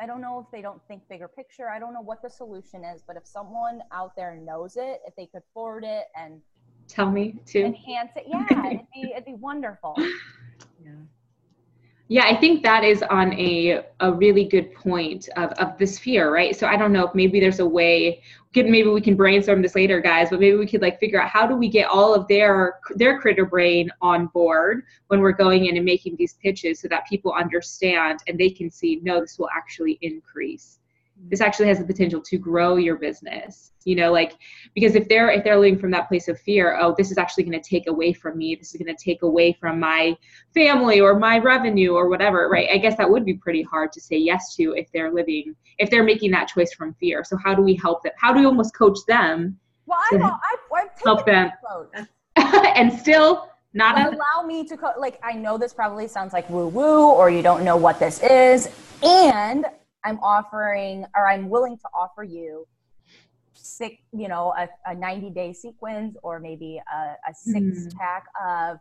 I 0.01 0.07
don't 0.07 0.21
know 0.21 0.41
if 0.41 0.51
they 0.51 0.63
don't 0.63 0.81
think 0.89 1.03
bigger 1.09 1.29
picture. 1.29 1.69
I 1.69 1.79
don't 1.79 1.95
know 1.95 2.01
what 2.01 2.23
the 2.23 2.31
solution 2.31 2.85
is, 2.85 3.03
but 3.07 3.17
if 3.17 3.27
someone 3.27 3.81
out 3.93 4.17
there 4.17 4.37
knows 4.37 4.77
it, 4.77 5.01
if 5.07 5.15
they 5.17 5.27
could 5.27 5.43
forward 5.53 5.85
it 5.85 6.05
and 6.17 6.41
tell 6.89 7.11
me 7.11 7.37
to 7.47 7.65
enhance 7.65 8.11
it, 8.17 8.25
yeah, 8.29 8.67
it'd 8.67 8.87
be 8.93 9.13
it'd 9.13 9.25
be 9.25 9.35
wonderful. 9.35 9.95
Yeah. 10.83 10.91
Yeah, 12.15 12.27
I 12.27 12.37
think 12.37 12.63
that 12.63 12.85
is 12.85 13.03
on 13.03 13.33
a, 13.33 13.85
a 13.99 14.13
really 14.13 14.45
good 14.45 14.73
point 14.73 15.29
of, 15.37 15.51
of 15.55 15.77
this 15.79 15.99
fear, 15.99 16.33
right? 16.33 16.55
So 16.55 16.69
I 16.69 16.77
don't 16.77 16.93
know 16.93 17.09
if 17.09 17.13
maybe 17.13 17.41
there's 17.41 17.59
a 17.59 17.67
way 17.67 18.23
maybe 18.55 18.85
we 18.85 19.01
can 19.01 19.17
brainstorm 19.17 19.63
this 19.63 19.75
later, 19.75 20.01
guys, 20.01 20.31
but 20.31 20.39
maybe 20.39 20.57
we 20.57 20.65
could 20.65 20.81
like 20.81 21.01
figure 21.01 21.21
out 21.21 21.29
how 21.29 21.45
do 21.45 21.57
we 21.57 21.69
get 21.69 21.89
all 21.89 22.15
of 22.15 22.29
their 22.29 22.79
their 22.95 23.19
critter 23.19 23.45
brain 23.45 23.91
on 24.01 24.29
board 24.29 24.85
when 25.09 25.19
we're 25.19 25.33
going 25.33 25.67
in 25.67 25.75
and 25.77 25.85
making 25.85 26.15
these 26.15 26.35
pitches 26.35 26.79
so 26.79 26.87
that 26.87 27.05
people 27.09 27.33
understand 27.33 28.21
and 28.29 28.39
they 28.39 28.49
can 28.49 28.71
see, 28.71 29.01
no, 29.03 29.21
this 29.21 29.37
will 29.37 29.51
actually 29.53 29.99
increase 30.01 30.79
this 31.31 31.41
actually 31.41 31.67
has 31.67 31.79
the 31.79 31.85
potential 31.85 32.21
to 32.21 32.39
grow 32.39 32.77
your 32.77 32.97
business 32.97 33.73
you 33.85 33.95
know 33.95 34.13
like 34.13 34.35
because 34.75 34.95
if 34.95 35.09
they're 35.09 35.31
if 35.31 35.43
they're 35.45 35.59
living 35.59 35.79
from 35.79 35.91
that 35.91 36.09
place 36.09 36.29
of 36.29 36.39
fear 36.41 36.77
oh 36.81 36.95
this 36.97 37.11
is 37.11 37.19
actually 37.19 37.45
going 37.45 37.61
to 37.61 37.69
take 37.69 37.87
away 37.89 38.13
from 38.13 38.37
me 38.37 38.55
this 38.55 38.75
is 38.75 38.81
going 38.81 38.95
to 38.95 39.05
take 39.05 39.23
away 39.23 39.53
from 39.53 39.81
my 39.81 40.17
family 40.55 41.01
or 41.01 41.19
my 41.19 41.39
revenue 41.39 41.95
or 41.95 42.09
whatever 42.09 42.49
right? 42.49 42.69
I 42.73 42.79
guess 42.79 42.97
that 42.97 43.11
would 43.11 43.25
be 43.25 43.35
pretty 43.35 43.63
hard 43.63 43.93
to 43.93 44.01
say 44.01 44.17
yes 44.17 44.55
to 44.57 44.75
if 44.75 44.91
they're 44.93 45.13
living 45.13 45.55
if 45.79 45.91
they're 45.91 46.05
making 46.05 46.31
that 46.31 46.47
choice 46.47 46.73
from 46.73 46.95
fear. 46.95 47.25
So 47.25 47.37
how 47.37 47.55
do 47.55 47.63
we 47.63 47.75
help 47.75 48.03
them? 48.03 48.13
How 48.17 48.33
do 48.33 48.41
we 48.41 48.47
almost 48.47 48.77
coach 48.77 48.99
them 49.09 49.59
well 49.87 49.99
i 50.13 50.17
know 50.17 50.25
i've, 50.27 50.59
I've 50.75 51.03
help 51.03 51.27
them? 51.27 51.51
and 52.37 52.93
still 52.93 53.51
not 53.75 54.15
allow 54.15 54.47
me 54.47 54.65
to 54.65 54.77
co- 54.77 54.95
like 54.99 55.19
i 55.23 55.33
know 55.33 55.59
this 55.59 55.75
probably 55.75 56.09
sounds 56.09 56.33
like 56.33 56.49
woo 56.49 56.69
woo 56.69 57.11
or 57.11 57.29
you 57.29 57.43
don't 57.43 57.65
know 57.65 57.77
what 57.77 57.99
this 57.99 58.23
is. 58.23 58.71
And 59.03 59.67
I'm 60.05 60.19
offering 60.21 61.07
or 61.17 61.29
I'm 61.29 61.49
willing 61.49 61.79
to 61.79 61.89
offer 61.95 62.23
you 62.23 62.67
six, 63.55 63.97
you 64.13 64.29
know, 64.29 64.55
a, 64.57 64.69
a 64.87 64.95
90 64.95 65.31
day 65.31 65.53
sequence 65.53 66.17
or 66.23 66.39
maybe 66.39 66.81
a, 66.93 66.97
a 66.97 67.35
six 67.35 67.65
mm. 67.65 67.97
pack 67.97 68.25
of 68.45 68.79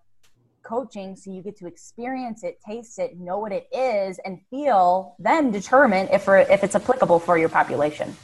coaching 0.63 1.15
so 1.15 1.31
you 1.31 1.41
get 1.41 1.57
to 1.57 1.67
experience 1.67 2.43
it, 2.43 2.59
taste 2.65 2.99
it, 2.99 3.19
know 3.19 3.37
what 3.37 3.51
it 3.51 3.67
is, 3.73 4.19
and 4.25 4.39
feel, 4.49 5.15
then 5.19 5.51
determine 5.51 6.07
if, 6.11 6.27
if 6.27 6.63
it's 6.63 6.75
applicable 6.75 7.19
for 7.19 7.37
your 7.37 7.49
population. 7.49 8.15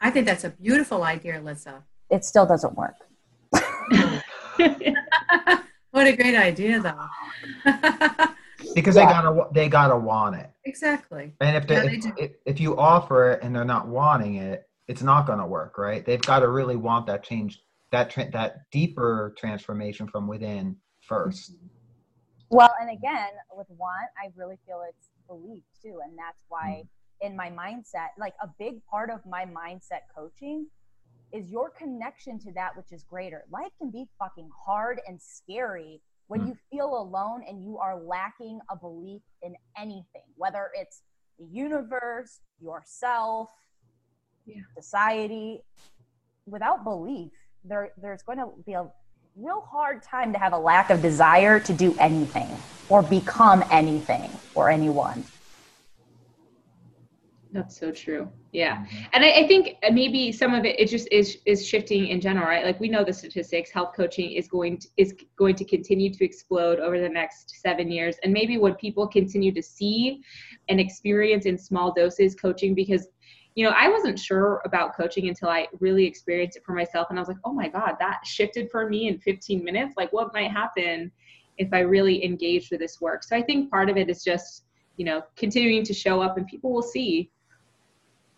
I 0.00 0.10
think 0.10 0.26
that's 0.26 0.44
a 0.44 0.50
beautiful 0.50 1.02
idea, 1.02 1.40
Lisa. 1.40 1.82
It 2.10 2.24
still 2.24 2.46
doesn't 2.46 2.76
work. 2.76 2.96
what 5.90 6.06
a 6.06 6.14
great 6.14 6.36
idea, 6.36 6.80
though. 6.80 7.08
because 8.74 8.96
yeah. 8.96 9.06
they 9.06 9.12
gotta 9.12 9.48
they 9.52 9.68
gotta 9.68 9.96
want 9.96 10.36
it. 10.36 10.50
Exactly. 10.64 11.32
And 11.40 11.56
if, 11.56 11.66
they, 11.66 11.74
yeah, 11.74 11.90
if, 11.90 12.02
they 12.02 12.22
if, 12.22 12.30
if 12.44 12.60
you 12.60 12.76
offer 12.76 13.32
it 13.32 13.42
and 13.42 13.54
they're 13.54 13.64
not 13.64 13.88
wanting 13.88 14.36
it, 14.36 14.68
it's 14.88 15.02
not 15.02 15.26
gonna 15.26 15.46
work, 15.46 15.78
right? 15.78 16.04
They've 16.04 16.20
got 16.20 16.40
to 16.40 16.48
really 16.48 16.76
want 16.76 17.06
that 17.06 17.22
change, 17.22 17.60
that 17.92 18.10
tra- 18.10 18.30
that 18.30 18.70
deeper 18.70 19.34
transformation 19.38 20.08
from 20.08 20.26
within 20.26 20.76
first. 21.00 21.54
Well, 22.50 22.72
and 22.80 22.90
again, 22.90 23.30
with 23.56 23.66
want, 23.70 24.08
I 24.22 24.30
really 24.36 24.56
feel 24.66 24.82
it's 24.88 25.08
belief 25.26 25.64
too, 25.82 26.00
and 26.04 26.16
that's 26.16 26.44
why 26.48 26.84
mm-hmm. 26.84 27.26
in 27.26 27.36
my 27.36 27.50
mindset, 27.50 28.08
like 28.18 28.34
a 28.42 28.48
big 28.58 28.84
part 28.86 29.10
of 29.10 29.20
my 29.26 29.44
mindset 29.44 30.02
coaching 30.14 30.66
is 31.32 31.50
your 31.50 31.70
connection 31.70 32.38
to 32.38 32.52
that 32.52 32.76
which 32.76 32.92
is 32.92 33.02
greater. 33.02 33.44
Life 33.50 33.72
can 33.78 33.90
be 33.90 34.06
fucking 34.18 34.48
hard 34.64 35.00
and 35.08 35.20
scary 35.20 36.00
when 36.28 36.40
mm. 36.40 36.48
you 36.48 36.56
feel 36.70 36.98
alone 36.98 37.42
and 37.48 37.64
you 37.64 37.78
are 37.78 37.98
lacking 37.98 38.60
a 38.70 38.76
belief 38.76 39.22
in 39.42 39.54
anything, 39.76 40.22
whether 40.36 40.70
it's 40.74 41.02
the 41.38 41.46
universe, 41.46 42.40
yourself, 42.60 43.48
yeah. 44.46 44.60
society, 44.76 45.62
without 46.46 46.84
belief, 46.84 47.32
there, 47.64 47.90
there's 48.00 48.22
going 48.22 48.38
to 48.38 48.48
be 48.64 48.72
a 48.72 48.86
real 49.36 49.60
hard 49.60 50.02
time 50.02 50.32
to 50.32 50.38
have 50.38 50.52
a 50.52 50.58
lack 50.58 50.90
of 50.90 51.02
desire 51.02 51.60
to 51.60 51.72
do 51.72 51.94
anything 51.98 52.48
or 52.88 53.02
become 53.02 53.62
anything 53.70 54.30
or 54.54 54.70
anyone. 54.70 55.22
That's 57.56 57.80
so 57.80 57.90
true. 57.90 58.28
Yeah. 58.52 58.76
Mm-hmm. 58.76 59.04
And 59.14 59.24
I, 59.24 59.30
I, 59.30 59.48
think 59.48 59.76
maybe 59.90 60.30
some 60.30 60.52
of 60.52 60.66
it, 60.66 60.78
it 60.78 60.90
just 60.90 61.08
is, 61.10 61.38
is 61.46 61.66
shifting 61.66 62.08
in 62.08 62.20
general, 62.20 62.46
right? 62.46 62.66
Like 62.66 62.78
we 62.78 62.90
know 62.90 63.02
the 63.02 63.14
statistics, 63.14 63.70
health 63.70 63.94
coaching 63.96 64.32
is 64.32 64.46
going 64.46 64.76
to, 64.80 64.88
is 64.98 65.14
going 65.38 65.54
to 65.54 65.64
continue 65.64 66.12
to 66.12 66.22
explode 66.22 66.80
over 66.80 67.00
the 67.00 67.08
next 67.08 67.62
seven 67.62 67.90
years. 67.90 68.16
And 68.22 68.30
maybe 68.30 68.58
when 68.58 68.74
people 68.74 69.08
continue 69.08 69.54
to 69.54 69.62
see 69.62 70.20
and 70.68 70.78
experience 70.78 71.46
in 71.46 71.56
small 71.56 71.94
doses 71.94 72.34
coaching, 72.34 72.74
because, 72.74 73.08
you 73.54 73.64
know, 73.64 73.72
I 73.74 73.88
wasn't 73.88 74.18
sure 74.18 74.60
about 74.66 74.94
coaching 74.94 75.28
until 75.28 75.48
I 75.48 75.66
really 75.80 76.04
experienced 76.04 76.58
it 76.58 76.62
for 76.62 76.74
myself. 76.74 77.06
And 77.08 77.18
I 77.18 77.22
was 77.22 77.28
like, 77.28 77.38
oh 77.46 77.54
my 77.54 77.68
God, 77.68 77.94
that 78.00 78.18
shifted 78.26 78.68
for 78.70 78.86
me 78.86 79.08
in 79.08 79.18
15 79.18 79.64
minutes. 79.64 79.94
Like 79.96 80.12
what 80.12 80.34
might 80.34 80.50
happen 80.50 81.10
if 81.56 81.72
I 81.72 81.78
really 81.78 82.22
engaged 82.22 82.70
with 82.70 82.80
this 82.80 83.00
work? 83.00 83.22
So 83.22 83.34
I 83.34 83.40
think 83.40 83.70
part 83.70 83.88
of 83.88 83.96
it 83.96 84.10
is 84.10 84.22
just, 84.22 84.64
you 84.98 85.06
know, 85.06 85.22
continuing 85.36 85.84
to 85.84 85.94
show 85.94 86.20
up 86.20 86.36
and 86.36 86.46
people 86.46 86.70
will 86.70 86.82
see 86.82 87.30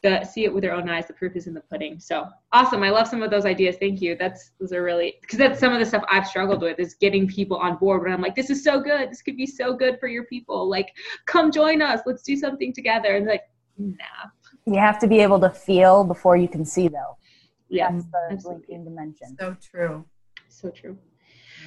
the 0.03 0.25
see 0.25 0.45
it 0.45 0.53
with 0.53 0.63
their 0.63 0.75
own 0.75 0.89
eyes. 0.89 1.07
The 1.07 1.13
proof 1.13 1.35
is 1.37 1.47
in 1.47 1.55
the 1.55 1.61
pudding. 1.61 1.99
So 1.99 2.27
awesome. 2.53 2.83
I 2.83 2.91
love 2.91 3.09
some 3.09 3.23
of 3.23 3.31
those 3.31 3.45
ideas. 3.45 3.77
Thank 3.79 4.01
you. 4.01 4.17
That's 4.19 4.53
those 4.61 4.73
are 4.73 4.83
really 4.83 5.17
because 5.21 5.39
that's 5.39 5.59
some 5.59 5.73
of 5.73 5.79
the 5.79 5.87
stuff 5.87 6.05
i've 6.11 6.27
struggled 6.27 6.63
with 6.63 6.79
is 6.79 6.95
getting 6.95 7.27
people 7.27 7.57
on 7.57 7.77
board 7.77 8.03
when 8.03 8.13
i'm 8.13 8.21
like 8.21 8.35
this 8.35 8.51
is 8.51 8.63
so 8.63 8.81
good. 8.81 9.11
This 9.11 9.23
could 9.23 9.37
be 9.37 9.47
so 9.47 9.75
good 9.75 9.99
for 9.99 10.09
your 10.09 10.25
people. 10.25 10.69
Like 10.69 10.95
come 11.27 11.51
join 11.51 11.83
us. 11.83 12.01
Let's 12.07 12.23
do 12.23 12.37
something 12.37 12.73
together. 12.73 13.17
And 13.17 13.27
like 13.27 13.43
nah. 13.77 14.05
You 14.67 14.79
have 14.79 14.99
to 15.01 15.07
be 15.07 15.21
able 15.21 15.41
to 15.41 15.51
feel 15.51 16.05
before 16.05 16.37
you 16.37 16.49
can 16.49 16.65
see 16.65 16.89
though. 16.89 17.17
Yeah 17.69 17.91
that's 17.93 18.07
the 18.07 18.29
absolutely. 18.31 18.63
linking 18.69 18.85
dimension. 18.85 19.37
So 19.39 19.57
true. 19.61 20.05
So 20.49 20.71
true. 20.71 20.97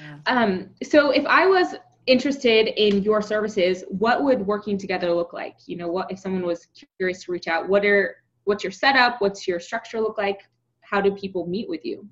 Yeah. 0.01 0.17
um 0.27 0.69
so 0.83 1.11
if 1.11 1.25
i 1.25 1.45
was 1.45 1.75
interested 2.07 2.67
in 2.81 3.03
your 3.03 3.21
services 3.21 3.83
what 3.89 4.23
would 4.23 4.45
working 4.45 4.77
together 4.77 5.13
look 5.13 5.33
like? 5.33 5.57
You 5.67 5.77
know 5.77 5.87
what 5.87 6.11
if 6.11 6.19
someone 6.19 6.45
was 6.45 6.67
curious 6.97 7.23
to 7.25 7.31
reach 7.31 7.47
out 7.47 7.69
what 7.69 7.85
are 7.85 8.15
what's 8.45 8.63
your 8.63 8.71
setup? 8.71 9.21
What's 9.21 9.47
your 9.47 9.59
structure 9.59 9.99
look 9.99 10.17
like? 10.17 10.41
How 10.81 11.01
do 11.01 11.11
people 11.11 11.47
meet 11.47 11.69
with 11.69 11.85
you? 11.85 12.07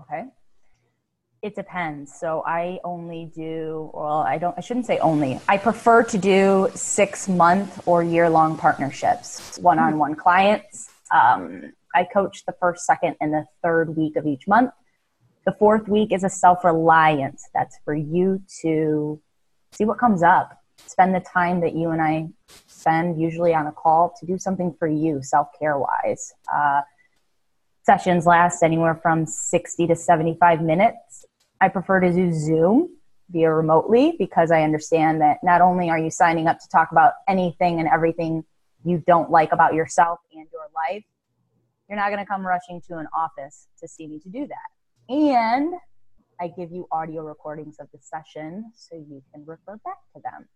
Okay. 0.00 0.24
It 1.42 1.54
depends. 1.54 2.12
So 2.18 2.42
i 2.46 2.78
only 2.82 3.30
do 3.34 3.90
well 3.94 4.20
i 4.26 4.36
don't 4.38 4.54
i 4.58 4.60
shouldn't 4.60 4.86
say 4.86 4.98
only. 4.98 5.40
I 5.48 5.56
prefer 5.58 6.02
to 6.02 6.18
do 6.18 6.68
six 6.74 7.28
month 7.28 7.86
or 7.86 8.02
year 8.02 8.28
long 8.28 8.56
partnerships 8.56 9.58
one-on-one 9.58 10.16
clients. 10.16 10.90
Um, 11.14 11.72
i 11.94 12.04
coach 12.04 12.44
the 12.46 12.54
first 12.60 12.84
second 12.84 13.16
and 13.20 13.32
the 13.32 13.44
third 13.62 13.96
week 13.96 14.16
of 14.16 14.26
each 14.26 14.48
month. 14.48 14.72
The 15.44 15.52
fourth 15.52 15.86
week 15.86 16.12
is 16.12 16.24
a 16.24 16.28
self-reliance. 16.28 17.48
That's 17.54 17.78
for 17.84 17.94
you 17.94 18.42
to 18.62 19.20
see 19.70 19.84
what 19.84 19.98
comes 19.98 20.22
up. 20.24 20.58
Spend 20.86 21.14
the 21.14 21.20
time 21.20 21.60
that 21.60 21.74
you 21.76 21.90
and 21.90 22.02
i 22.02 22.28
spend 22.86 23.20
usually 23.20 23.54
on 23.54 23.66
a 23.66 23.72
call 23.72 24.14
to 24.20 24.26
do 24.26 24.38
something 24.38 24.74
for 24.78 24.86
you 24.86 25.22
self-care 25.22 25.78
wise 25.78 26.32
uh, 26.54 26.82
sessions 27.82 28.26
last 28.26 28.62
anywhere 28.62 28.94
from 28.94 29.26
60 29.26 29.86
to 29.86 29.96
75 29.96 30.62
minutes. 30.62 31.24
I 31.60 31.68
prefer 31.68 32.00
to 32.00 32.12
do 32.12 32.32
zoom 32.32 32.90
via 33.30 33.50
remotely 33.50 34.14
because 34.20 34.52
i 34.52 34.62
understand 34.62 35.20
that 35.20 35.38
not 35.42 35.60
only 35.60 35.90
are 35.90 35.98
you 35.98 36.12
signing 36.12 36.46
up 36.46 36.60
to 36.60 36.68
talk 36.68 36.92
about 36.92 37.14
anything 37.26 37.80
and 37.80 37.88
everything 37.88 38.44
you 38.84 39.02
don't 39.04 39.32
like 39.32 39.50
about 39.50 39.74
yourself 39.74 40.20
and 40.32 40.46
your 40.52 40.68
life 40.72 41.02
you're 41.88 41.98
not 41.98 42.10
going 42.10 42.20
to 42.20 42.26
come 42.26 42.46
rushing 42.46 42.80
to 42.88 42.98
an 42.98 43.06
office 43.16 43.68
to 43.80 43.88
see 43.88 44.06
me 44.06 44.18
to 44.20 44.28
do 44.28 44.46
that. 44.46 45.14
And 45.14 45.74
I 46.40 46.48
give 46.48 46.72
you 46.72 46.86
audio 46.90 47.22
recordings 47.22 47.76
of 47.78 47.88
the 47.92 47.98
session 48.00 48.72
so 48.74 48.96
you 48.96 49.22
can 49.32 49.44
refer 49.46 49.76
back 49.84 49.98
to 50.14 50.22
them. 50.22 50.48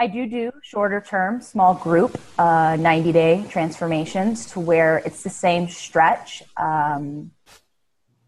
I 0.00 0.06
do 0.06 0.26
do 0.28 0.52
shorter 0.62 1.00
term, 1.00 1.40
small 1.40 1.74
group, 1.74 2.20
uh, 2.38 2.76
90 2.78 3.12
day 3.12 3.44
transformations 3.50 4.46
to 4.52 4.60
where 4.60 4.98
it's 4.98 5.24
the 5.24 5.30
same 5.30 5.68
stretch. 5.68 6.44
Um, 6.56 7.32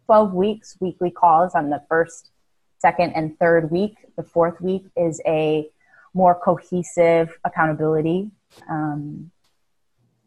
12 0.06 0.34
weeks, 0.34 0.76
weekly 0.80 1.12
calls 1.12 1.54
on 1.54 1.70
the 1.70 1.80
first, 1.88 2.30
second, 2.80 3.12
and 3.12 3.38
third 3.38 3.70
week. 3.70 3.94
The 4.16 4.24
fourth 4.24 4.60
week 4.60 4.82
is 4.96 5.20
a 5.24 5.70
more 6.12 6.34
cohesive 6.34 7.38
accountability 7.44 8.32
um, 8.68 9.30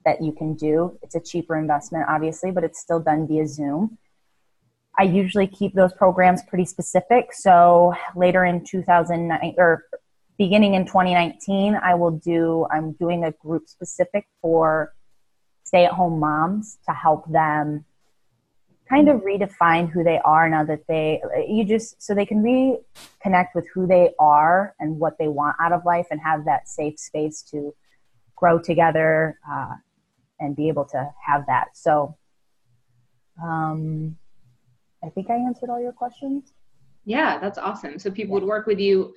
that 0.05 0.23
you 0.23 0.31
can 0.31 0.53
do. 0.53 0.97
It's 1.01 1.15
a 1.15 1.19
cheaper 1.19 1.57
investment, 1.57 2.05
obviously, 2.07 2.51
but 2.51 2.63
it's 2.63 2.79
still 2.79 3.01
done 3.01 3.27
via 3.27 3.47
Zoom. 3.47 3.97
I 4.97 5.03
usually 5.03 5.47
keep 5.47 5.73
those 5.73 5.91
programs 5.91 6.41
pretty 6.43 6.65
specific. 6.65 7.33
So 7.33 7.93
later 8.15 8.45
in 8.45 8.63
2009 8.63 9.55
or 9.57 9.83
beginning 10.37 10.73
in 10.73 10.85
2019, 10.85 11.75
I 11.75 11.95
will 11.95 12.11
do, 12.11 12.65
I'm 12.71 12.93
doing 12.93 13.25
a 13.25 13.31
group 13.31 13.67
specific 13.67 14.27
for 14.41 14.93
stay 15.63 15.85
at 15.85 15.91
home 15.91 16.19
moms 16.19 16.77
to 16.85 16.93
help 16.93 17.31
them 17.31 17.85
kind 18.89 19.09
of 19.09 19.21
redefine 19.21 19.89
who 19.89 20.03
they 20.03 20.19
are 20.25 20.49
now 20.49 20.63
that 20.63 20.81
they, 20.87 21.21
you 21.47 21.63
just, 21.63 22.01
so 22.01 22.13
they 22.13 22.25
can 22.25 22.43
reconnect 22.43 23.49
with 23.55 23.67
who 23.73 23.87
they 23.87 24.11
are 24.19 24.75
and 24.79 24.99
what 24.99 25.17
they 25.17 25.27
want 25.27 25.55
out 25.59 25.71
of 25.71 25.85
life 25.85 26.05
and 26.11 26.19
have 26.19 26.45
that 26.45 26.67
safe 26.67 26.99
space 26.99 27.41
to 27.41 27.73
grow 28.35 28.59
together 28.59 29.39
uh, 29.49 29.73
and 30.39 30.55
be 30.55 30.67
able 30.67 30.85
to 30.85 31.09
have 31.25 31.45
that. 31.47 31.67
So, 31.73 32.17
um, 33.41 34.17
I 35.03 35.09
think 35.09 35.29
I 35.29 35.35
answered 35.35 35.69
all 35.69 35.81
your 35.81 35.91
questions. 35.91 36.53
Yeah, 37.05 37.37
that's 37.39 37.57
awesome. 37.57 37.99
So 37.99 38.09
people 38.09 38.33
would 38.35 38.43
work 38.43 38.65
with 38.65 38.79
you 38.79 39.13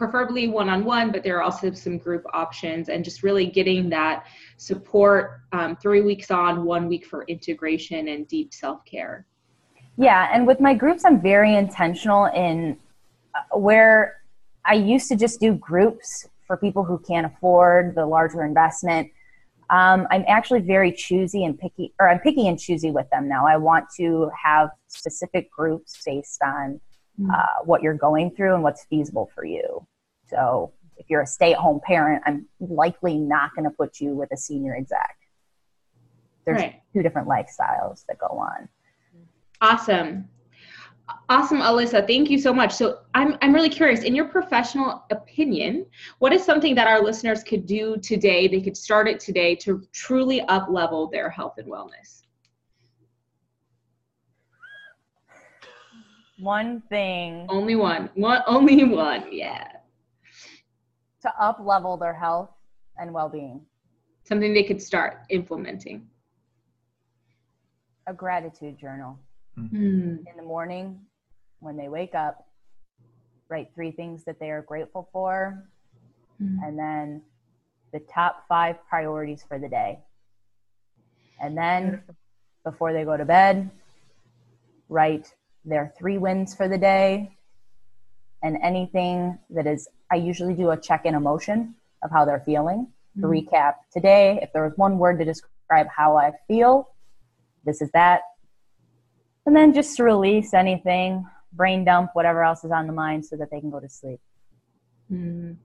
preferably 0.00 0.48
one-on-one 0.48 1.12
but 1.12 1.22
there 1.22 1.36
are 1.36 1.42
also 1.42 1.70
some 1.72 1.98
group 1.98 2.24
options 2.32 2.88
and 2.88 3.04
just 3.04 3.22
really 3.22 3.44
getting 3.44 3.90
that 3.90 4.24
support 4.56 5.42
um, 5.52 5.76
three 5.76 6.00
weeks 6.00 6.30
on 6.30 6.64
one 6.64 6.88
week 6.88 7.04
for 7.04 7.24
integration 7.24 8.08
and 8.08 8.26
deep 8.26 8.54
self-care 8.54 9.26
yeah 9.98 10.30
and 10.32 10.46
with 10.46 10.58
my 10.58 10.72
groups 10.72 11.04
i'm 11.04 11.20
very 11.20 11.54
intentional 11.54 12.24
in 12.34 12.78
uh, 13.34 13.58
where 13.58 14.22
i 14.64 14.72
used 14.72 15.06
to 15.06 15.16
just 15.16 15.38
do 15.38 15.52
groups 15.52 16.26
for 16.46 16.56
people 16.56 16.82
who 16.82 16.98
can't 17.00 17.26
afford 17.26 17.94
the 17.94 18.06
larger 18.06 18.42
investment 18.42 19.06
um, 19.68 20.06
i'm 20.10 20.24
actually 20.26 20.60
very 20.60 20.90
choosy 20.90 21.44
and 21.44 21.58
picky 21.58 21.92
or 22.00 22.08
i'm 22.08 22.20
picky 22.20 22.48
and 22.48 22.58
choosy 22.58 22.90
with 22.90 23.08
them 23.10 23.28
now 23.28 23.46
i 23.46 23.54
want 23.54 23.84
to 23.94 24.30
have 24.42 24.70
specific 24.88 25.50
groups 25.50 26.02
based 26.06 26.40
on 26.42 26.80
mm. 27.20 27.30
uh, 27.30 27.64
what 27.64 27.82
you're 27.82 27.92
going 27.92 28.30
through 28.30 28.54
and 28.54 28.62
what's 28.62 28.84
feasible 28.84 29.30
for 29.34 29.44
you. 29.44 29.86
So 30.30 30.72
if 30.96 31.08
you're 31.08 31.22
a 31.22 31.26
stay 31.26 31.52
at 31.52 31.58
home 31.58 31.80
parent, 31.84 32.22
I'm 32.26 32.46
likely 32.60 33.18
not 33.18 33.54
going 33.54 33.64
to 33.64 33.70
put 33.70 34.00
you 34.00 34.14
with 34.14 34.30
a 34.32 34.36
senior 34.36 34.76
exec. 34.76 35.16
There's 36.46 36.60
right. 36.60 36.80
two 36.94 37.02
different 37.02 37.28
lifestyles 37.28 38.04
that 38.06 38.18
go 38.18 38.26
on. 38.26 38.68
Awesome. 39.60 40.28
Awesome, 41.28 41.58
Alyssa. 41.58 42.06
Thank 42.06 42.30
you 42.30 42.38
so 42.38 42.54
much. 42.54 42.72
So 42.72 43.00
I'm, 43.14 43.36
I'm 43.42 43.52
really 43.52 43.68
curious, 43.68 44.04
in 44.04 44.14
your 44.14 44.26
professional 44.26 45.04
opinion, 45.10 45.86
what 46.20 46.32
is 46.32 46.44
something 46.44 46.74
that 46.76 46.86
our 46.86 47.02
listeners 47.02 47.42
could 47.42 47.66
do 47.66 47.96
today, 47.96 48.46
they 48.46 48.60
could 48.60 48.76
start 48.76 49.08
it 49.08 49.18
today 49.18 49.56
to 49.56 49.82
truly 49.92 50.40
up 50.42 50.68
level 50.70 51.08
their 51.08 51.28
health 51.28 51.54
and 51.58 51.66
wellness? 51.66 52.22
One 56.38 56.82
thing. 56.88 57.46
Only 57.48 57.74
one. 57.74 58.08
One 58.14 58.42
only 58.46 58.84
one, 58.84 59.24
yeah 59.30 59.79
to 61.22 61.32
up 61.40 61.60
level 61.62 61.96
their 61.96 62.14
health 62.14 62.50
and 62.98 63.12
well-being. 63.12 63.60
Something 64.24 64.52
they 64.52 64.62
could 64.62 64.80
start 64.80 65.22
implementing. 65.30 66.06
A 68.06 68.14
gratitude 68.14 68.78
journal. 68.78 69.18
Mm-hmm. 69.58 70.26
in 70.26 70.36
the 70.36 70.42
morning 70.42 71.00
when 71.58 71.76
they 71.76 71.88
wake 71.88 72.14
up 72.14 72.46
write 73.48 73.68
three 73.74 73.90
things 73.90 74.24
that 74.24 74.38
they 74.38 74.50
are 74.50 74.62
grateful 74.62 75.08
for 75.12 75.64
mm-hmm. 76.40 76.62
and 76.64 76.78
then 76.78 77.20
the 77.92 77.98
top 78.00 78.44
five 78.48 78.76
priorities 78.88 79.44
for 79.46 79.58
the 79.58 79.68
day. 79.68 79.98
And 81.42 81.58
then 81.58 82.02
before 82.64 82.92
they 82.92 83.04
go 83.04 83.16
to 83.16 83.24
bed 83.24 83.70
write 84.88 85.34
their 85.64 85.92
three 85.98 86.16
wins 86.16 86.54
for 86.54 86.68
the 86.68 86.78
day 86.78 87.36
and 88.42 88.56
anything 88.62 89.38
that 89.50 89.66
is 89.66 89.88
I 90.10 90.16
usually 90.16 90.54
do 90.54 90.70
a 90.70 90.76
check 90.76 91.04
in 91.04 91.14
emotion 91.14 91.74
of 92.02 92.10
how 92.10 92.24
they're 92.24 92.42
feeling. 92.44 92.88
Mm-hmm. 93.18 93.22
To 93.22 93.26
recap 93.26 93.74
today, 93.92 94.38
if 94.42 94.52
there 94.52 94.64
was 94.64 94.72
one 94.76 94.98
word 94.98 95.18
to 95.18 95.24
describe 95.24 95.86
how 95.94 96.16
I 96.16 96.32
feel, 96.48 96.90
this 97.64 97.82
is 97.82 97.90
that. 97.92 98.22
And 99.46 99.56
then 99.56 99.72
just 99.72 99.96
to 99.96 100.04
release 100.04 100.54
anything, 100.54 101.26
brain 101.52 101.84
dump, 101.84 102.10
whatever 102.14 102.44
else 102.44 102.64
is 102.64 102.70
on 102.70 102.86
the 102.86 102.92
mind 102.92 103.26
so 103.26 103.36
that 103.36 103.50
they 103.50 103.60
can 103.60 103.70
go 103.70 103.80
to 103.80 103.88
sleep. 103.88 104.20
Mm. 105.12 105.56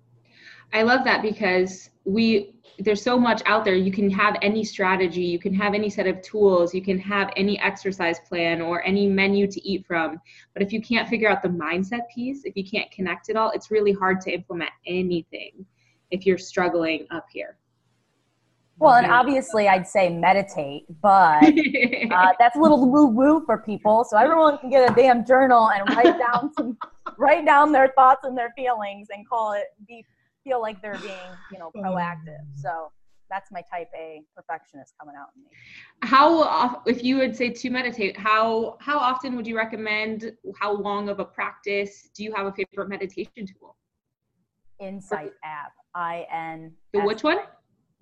I 0.73 0.83
love 0.83 1.03
that 1.05 1.21
because 1.21 1.89
we 2.03 2.55
there's 2.79 3.01
so 3.01 3.17
much 3.17 3.41
out 3.45 3.63
there. 3.63 3.75
You 3.75 3.91
can 3.91 4.09
have 4.09 4.35
any 4.41 4.63
strategy, 4.63 5.21
you 5.21 5.39
can 5.39 5.53
have 5.53 5.73
any 5.73 5.89
set 5.89 6.07
of 6.07 6.21
tools, 6.21 6.73
you 6.73 6.81
can 6.81 6.99
have 6.99 7.31
any 7.37 7.59
exercise 7.59 8.19
plan 8.27 8.61
or 8.61 8.83
any 8.83 9.07
menu 9.07 9.47
to 9.47 9.67
eat 9.67 9.85
from. 9.85 10.19
But 10.53 10.61
if 10.61 10.73
you 10.73 10.81
can't 10.81 11.07
figure 11.07 11.29
out 11.29 11.41
the 11.41 11.49
mindset 11.49 12.01
piece, 12.13 12.43
if 12.43 12.55
you 12.57 12.63
can't 12.63 12.91
connect 12.91 13.29
it 13.29 13.37
all, 13.37 13.51
it's 13.51 13.71
really 13.71 13.93
hard 13.93 14.19
to 14.21 14.31
implement 14.31 14.71
anything 14.85 15.65
if 16.11 16.25
you're 16.25 16.37
struggling 16.37 17.07
up 17.11 17.25
here. 17.31 17.57
Well, 18.77 18.95
and 18.95 19.09
obviously, 19.09 19.69
I'd 19.69 19.87
say 19.87 20.09
meditate, 20.09 20.83
but 21.01 21.43
uh, 22.11 22.33
that's 22.37 22.57
a 22.57 22.59
little 22.59 22.89
woo 22.89 23.05
woo 23.05 23.45
for 23.45 23.57
people. 23.57 24.03
So 24.03 24.17
everyone 24.17 24.57
can 24.57 24.69
get 24.69 24.91
a 24.91 24.93
damn 24.93 25.25
journal 25.25 25.69
and 25.69 25.95
write 25.95 26.19
down 26.19 26.51
some, 26.57 26.77
write 27.17 27.45
down 27.45 27.71
their 27.71 27.93
thoughts 27.95 28.25
and 28.25 28.37
their 28.37 28.51
feelings, 28.57 29.07
and 29.15 29.27
call 29.27 29.53
it 29.53 29.67
be 29.87 30.05
feel 30.45 30.61
like 30.61 30.81
they're 30.81 30.99
being, 30.99 31.31
you 31.51 31.59
know, 31.59 31.71
oh. 31.75 31.81
proactive. 31.81 32.39
Oh. 32.39 32.61
So 32.61 32.91
that's 33.29 33.51
my 33.51 33.61
type 33.71 33.89
A 33.97 34.21
perfectionist 34.35 34.93
coming 34.99 35.15
out 35.19 35.27
in 35.35 35.41
me. 35.41 35.49
How, 36.03 36.81
if 36.85 37.03
you 37.03 37.17
would 37.17 37.35
say 37.35 37.49
to 37.49 37.69
meditate, 37.69 38.15
how 38.17 38.77
how 38.79 38.97
often 38.97 39.35
would 39.35 39.47
you 39.47 39.57
recommend? 39.57 40.31
How 40.59 40.73
long 40.73 41.09
of 41.09 41.19
a 41.19 41.25
practice? 41.25 42.09
Do 42.15 42.23
you 42.23 42.33
have 42.33 42.45
a 42.45 42.53
favorite 42.53 42.87
meditation 42.87 43.45
tool? 43.47 43.75
Insight 44.79 45.33
app. 45.43 45.73
I 45.95 46.25
N. 46.31 46.73
The 46.93 47.01
which 47.01 47.23
one? 47.23 47.39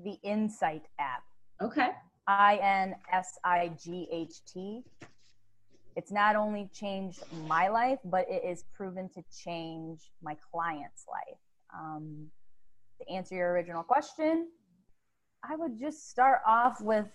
The 0.04 0.18
Insight 0.24 0.84
app. 1.00 1.24
Okay. 1.62 1.90
I 2.28 2.60
N 2.62 2.96
S 3.12 3.40
I 3.44 3.72
G 3.82 4.08
H 4.12 4.44
T. 4.46 4.84
It's 5.96 6.12
not 6.12 6.36
only 6.36 6.70
changed 6.74 7.24
my 7.48 7.68
life, 7.68 8.00
but 8.04 8.26
it 8.28 8.44
is 8.44 8.66
proven 8.76 9.10
to 9.10 9.24
change 9.46 10.12
my 10.24 10.36
client's 10.52 11.06
life. 11.08 11.38
Um, 11.78 12.28
to 13.00 13.10
answer 13.12 13.36
your 13.36 13.52
original 13.52 13.84
question, 13.84 14.48
I 15.44 15.56
would 15.56 15.80
just 15.80 16.10
start 16.10 16.40
off 16.46 16.82
with 16.82 17.08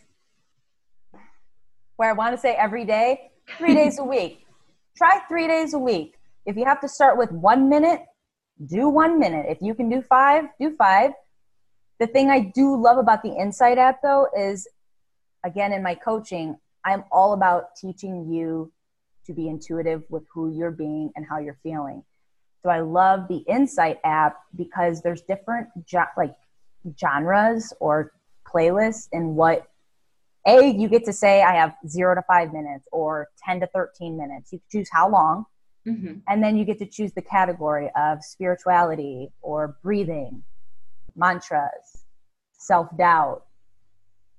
where 1.96 2.10
I 2.10 2.12
want 2.12 2.34
to 2.34 2.40
say 2.40 2.54
every 2.54 2.84
day, 2.84 3.30
three 3.56 3.74
days 3.74 3.98
a 3.98 4.04
week. 4.04 4.46
Try 4.96 5.20
three 5.28 5.46
days 5.46 5.74
a 5.74 5.78
week. 5.78 6.14
If 6.44 6.56
you 6.56 6.64
have 6.64 6.80
to 6.80 6.88
start 6.88 7.18
with 7.18 7.30
one 7.30 7.68
minute, 7.68 8.02
do 8.66 8.88
one 8.88 9.18
minute. 9.18 9.46
If 9.48 9.58
you 9.60 9.74
can 9.74 9.88
do 9.88 10.02
five, 10.02 10.44
do 10.60 10.74
five. 10.76 11.12
The 12.00 12.06
thing 12.06 12.30
I 12.30 12.40
do 12.40 12.80
love 12.80 12.98
about 12.98 13.22
the 13.22 13.34
Insight 13.34 13.78
app, 13.78 14.02
though, 14.02 14.28
is 14.36 14.68
again, 15.44 15.72
in 15.72 15.82
my 15.82 15.94
coaching, 15.94 16.56
I'm 16.84 17.04
all 17.10 17.32
about 17.32 17.76
teaching 17.76 18.32
you 18.32 18.72
to 19.26 19.32
be 19.32 19.48
intuitive 19.48 20.02
with 20.08 20.24
who 20.32 20.50
you're 20.56 20.70
being 20.70 21.12
and 21.16 21.26
how 21.28 21.38
you're 21.38 21.58
feeling. 21.62 22.02
So 22.62 22.70
I 22.70 22.80
love 22.80 23.28
the 23.28 23.38
Insight 23.48 23.98
app 24.04 24.36
because 24.56 25.02
there's 25.02 25.22
different 25.22 25.68
jo- 25.86 26.04
like 26.16 26.34
genres 26.98 27.72
or 27.80 28.12
playlists 28.46 29.08
and 29.12 29.36
what 29.36 29.68
a 30.46 30.72
you 30.72 30.88
get 30.88 31.04
to 31.04 31.12
say 31.12 31.42
I 31.42 31.54
have 31.54 31.74
zero 31.86 32.14
to 32.14 32.22
five 32.22 32.52
minutes 32.52 32.86
or 32.90 33.28
ten 33.44 33.60
to 33.60 33.66
thirteen 33.68 34.16
minutes. 34.16 34.52
You 34.52 34.60
choose 34.70 34.88
how 34.90 35.10
long, 35.10 35.44
mm-hmm. 35.86 36.18
and 36.26 36.42
then 36.42 36.56
you 36.56 36.64
get 36.64 36.78
to 36.78 36.86
choose 36.86 37.12
the 37.12 37.22
category 37.22 37.90
of 37.96 38.24
spirituality 38.24 39.30
or 39.42 39.76
breathing, 39.82 40.42
mantras, 41.14 42.04
self 42.56 42.88
doubt, 42.96 43.44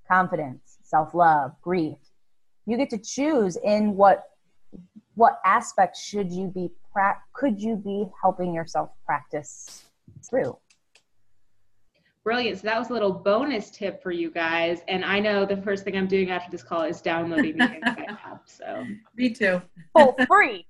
confidence, 0.08 0.78
self 0.84 1.14
love, 1.14 1.52
grief. 1.62 1.98
You 2.66 2.78
get 2.78 2.90
to 2.92 2.98
choose 2.98 3.58
in 3.58 3.96
what 3.96 4.24
what 5.20 5.42
aspects 5.44 6.02
should 6.02 6.32
you 6.32 6.48
be 6.48 6.72
pra- 6.94 7.22
could 7.34 7.62
you 7.62 7.76
be 7.76 8.06
helping 8.22 8.54
yourself 8.54 8.90
practice 9.06 9.84
through? 10.28 10.58
Brilliant. 12.24 12.60
So 12.60 12.68
that 12.68 12.80
was 12.80 12.90
a 12.90 12.94
little 12.94 13.12
bonus 13.12 13.70
tip 13.70 14.02
for 14.02 14.12
you 14.12 14.32
guys. 14.32 14.80
And 14.88 15.04
I 15.04 15.20
know 15.20 15.46
the 15.46 15.58
first 15.58 15.84
thing 15.84 15.98
I'm 15.98 16.08
doing 16.08 16.32
after 16.32 16.50
this 16.50 16.64
call 16.64 16.84
is 16.84 17.02
downloading 17.02 17.58
the 17.58 17.66
Insight 17.66 18.10
app. 18.26 18.44
So 18.46 18.86
me 19.18 19.30
too. 19.30 19.62
Oh, 19.94 20.16
for 20.20 20.26
free. 20.26 20.66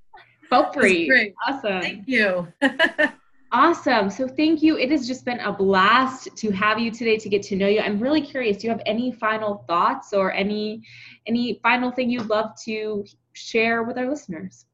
For 0.50 0.74
free. 0.74 1.34
Awesome. 1.48 1.82
Thank 1.82 2.08
you. 2.08 2.52
Awesome. 3.52 4.12
So 4.12 4.28
thank 4.28 4.62
you. 4.62 4.78
It 4.78 4.92
has 4.92 5.08
just 5.08 5.26
been 5.26 5.40
a 5.40 5.52
blast 5.52 6.30
to 6.36 6.52
have 6.52 6.78
you 6.78 6.92
today 6.92 7.18
to 7.18 7.30
get 7.30 7.42
to 7.44 7.56
know 7.56 7.68
you. 7.68 7.80
I'm 7.80 8.00
really 8.00 8.22
curious. 8.22 8.58
Do 8.58 8.68
you 8.68 8.70
have 8.70 8.82
any 8.86 9.12
final 9.12 9.66
thoughts 9.68 10.14
or 10.14 10.32
any 10.32 10.84
any 11.26 11.60
final 11.64 11.90
thing 11.90 12.12
you'd 12.12 12.28
love 12.28 12.52
to 12.66 13.04
share 13.34 13.84
with 13.84 13.98
our 13.98 14.10
listeners? 14.10 14.66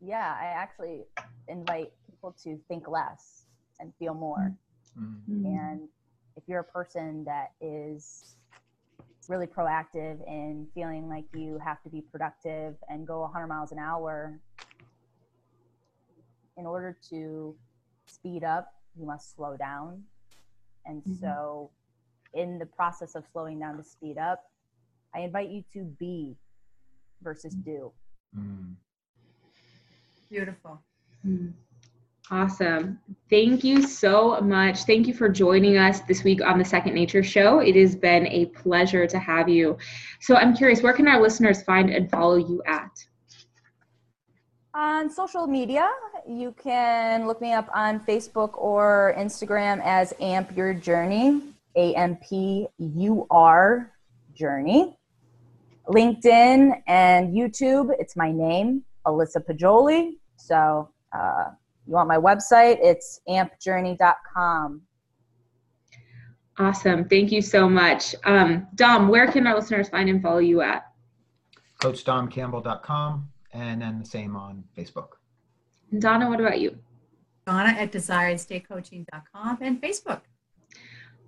Yeah, 0.00 0.36
I 0.38 0.46
actually 0.46 1.04
invite 1.48 1.92
people 2.10 2.34
to 2.44 2.58
think 2.68 2.88
less 2.88 3.46
and 3.80 3.92
feel 3.98 4.14
more. 4.14 4.54
Mm. 4.98 5.44
And 5.44 5.88
if 6.36 6.44
you're 6.46 6.60
a 6.60 6.64
person 6.64 7.24
that 7.24 7.52
is 7.60 8.36
really 9.28 9.46
proactive 9.46 10.26
in 10.26 10.66
feeling 10.74 11.08
like 11.08 11.24
you 11.34 11.58
have 11.64 11.82
to 11.82 11.88
be 11.88 12.02
productive 12.02 12.76
and 12.88 13.06
go 13.06 13.20
100 13.20 13.46
miles 13.46 13.72
an 13.72 13.78
hour, 13.78 14.38
in 16.56 16.66
order 16.66 16.96
to 17.10 17.54
speed 18.06 18.44
up, 18.44 18.72
you 18.96 19.06
must 19.06 19.34
slow 19.34 19.56
down. 19.56 20.02
And 20.86 21.02
Mhm. 21.02 21.18
so, 21.18 21.70
in 22.34 22.58
the 22.58 22.66
process 22.66 23.14
of 23.14 23.24
slowing 23.32 23.58
down 23.58 23.76
to 23.76 23.84
speed 23.84 24.18
up, 24.18 24.50
I 25.14 25.20
invite 25.20 25.48
you 25.48 25.62
to 25.72 25.84
be 25.84 26.36
versus 27.24 27.54
do. 27.54 27.90
Mm. 28.38 28.74
Beautiful. 30.30 30.80
Hmm. 31.22 31.48
Awesome. 32.30 32.98
Thank 33.28 33.64
you 33.64 33.82
so 33.82 34.40
much. 34.40 34.84
Thank 34.84 35.06
you 35.06 35.14
for 35.14 35.28
joining 35.28 35.76
us 35.76 36.00
this 36.00 36.24
week 36.24 36.42
on 36.42 36.58
the 36.58 36.64
Second 36.64 36.94
Nature 36.94 37.22
Show. 37.22 37.58
It 37.58 37.76
has 37.76 37.94
been 37.94 38.26
a 38.28 38.46
pleasure 38.46 39.06
to 39.06 39.18
have 39.18 39.48
you. 39.48 39.76
So 40.20 40.36
I'm 40.36 40.56
curious, 40.56 40.82
where 40.82 40.94
can 40.94 41.06
our 41.06 41.20
listeners 41.20 41.62
find 41.62 41.90
and 41.90 42.10
follow 42.10 42.36
you 42.36 42.62
at? 42.66 42.90
On 44.72 45.10
social 45.10 45.46
media, 45.46 45.88
you 46.26 46.54
can 46.60 47.26
look 47.26 47.40
me 47.40 47.52
up 47.52 47.68
on 47.74 48.00
Facebook 48.00 48.56
or 48.58 49.14
Instagram 49.18 49.80
as 49.84 50.14
Amp 50.18 50.56
Your 50.56 50.72
Journey, 50.72 51.42
A 51.76 51.94
M 51.94 52.16
P 52.28 52.66
U 52.78 53.26
R 53.30 53.92
Journey. 54.34 54.98
LinkedIn 55.88 56.82
and 56.86 57.34
YouTube, 57.34 57.90
it's 57.98 58.16
my 58.16 58.32
name, 58.32 58.82
Alyssa 59.06 59.44
Poggioli. 59.44 60.12
So, 60.36 60.88
uh, 61.12 61.50
you 61.86 61.92
want 61.92 62.08
my 62.08 62.16
website? 62.16 62.78
It's 62.80 63.20
ampjourney.com. 63.28 64.82
Awesome. 66.58 67.08
Thank 67.08 67.32
you 67.32 67.42
so 67.42 67.68
much. 67.68 68.14
Um, 68.24 68.66
Dom, 68.76 69.08
where 69.08 69.30
can 69.30 69.46
our 69.46 69.56
listeners 69.56 69.88
find 69.88 70.08
and 70.08 70.22
follow 70.22 70.38
you 70.38 70.60
at? 70.62 70.84
CoachDomCampbell.com 71.80 73.28
and 73.52 73.82
then 73.82 73.98
the 73.98 74.06
same 74.06 74.36
on 74.36 74.64
Facebook. 74.76 75.08
Donna, 75.98 76.28
what 76.28 76.40
about 76.40 76.60
you? 76.60 76.78
Donna 77.46 77.70
at 77.70 77.92
desiredstatecoaching.com 77.92 79.58
and 79.60 79.82
Facebook. 79.82 80.22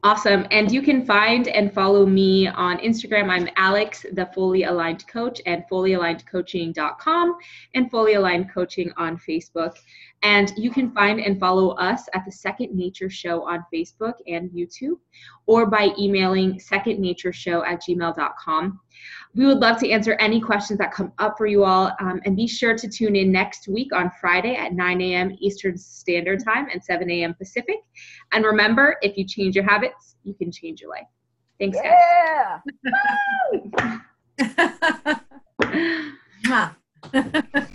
Awesome. 0.02 0.46
And 0.50 0.70
you 0.70 0.82
can 0.82 1.04
find 1.04 1.48
and 1.48 1.72
follow 1.72 2.06
me 2.06 2.46
on 2.46 2.78
Instagram. 2.78 3.28
I'm 3.28 3.48
Alex, 3.56 4.04
the 4.12 4.26
Fully 4.26 4.62
Aligned 4.64 5.06
Coach, 5.08 5.40
and 5.46 5.64
fullyalignedcoaching.com 5.70 7.36
and 7.74 7.90
Fully 7.90 8.14
Aligned 8.14 8.52
Coaching 8.52 8.92
on 8.96 9.16
Facebook. 9.16 9.74
And 10.22 10.52
you 10.56 10.70
can 10.70 10.92
find 10.92 11.18
and 11.18 11.40
follow 11.40 11.70
us 11.70 12.08
at 12.14 12.24
the 12.24 12.30
Second 12.30 12.74
Nature 12.74 13.10
Show 13.10 13.48
on 13.48 13.64
Facebook 13.72 14.14
and 14.26 14.50
YouTube, 14.50 14.98
or 15.46 15.66
by 15.66 15.90
emailing 15.98 16.60
secondnatureshow 16.60 17.66
at 17.66 17.82
gmail.com. 17.82 18.80
We 19.36 19.46
would 19.46 19.58
love 19.58 19.78
to 19.80 19.90
answer 19.90 20.14
any 20.14 20.40
questions 20.40 20.78
that 20.78 20.92
come 20.92 21.12
up 21.18 21.36
for 21.36 21.46
you 21.46 21.64
all. 21.64 21.92
Um, 22.00 22.20
and 22.24 22.34
be 22.36 22.46
sure 22.46 22.74
to 22.76 22.88
tune 22.88 23.14
in 23.14 23.30
next 23.30 23.68
week 23.68 23.92
on 23.94 24.10
Friday 24.20 24.56
at 24.56 24.72
9 24.72 25.00
a.m. 25.02 25.36
Eastern 25.40 25.76
Standard 25.76 26.42
Time 26.42 26.68
and 26.72 26.82
7 26.82 27.10
a.m. 27.10 27.34
Pacific. 27.34 27.76
And 28.32 28.44
remember, 28.44 28.96
if 29.02 29.16
you 29.18 29.26
change 29.26 29.54
your 29.54 29.64
habits, 29.64 30.16
you 30.24 30.32
can 30.34 30.50
change 30.50 30.80
your 30.80 30.90
life. 30.90 31.06
Thanks, 31.60 31.78
yeah. 31.82 32.60
guys. 34.40 34.62
Yeah. 36.48 36.72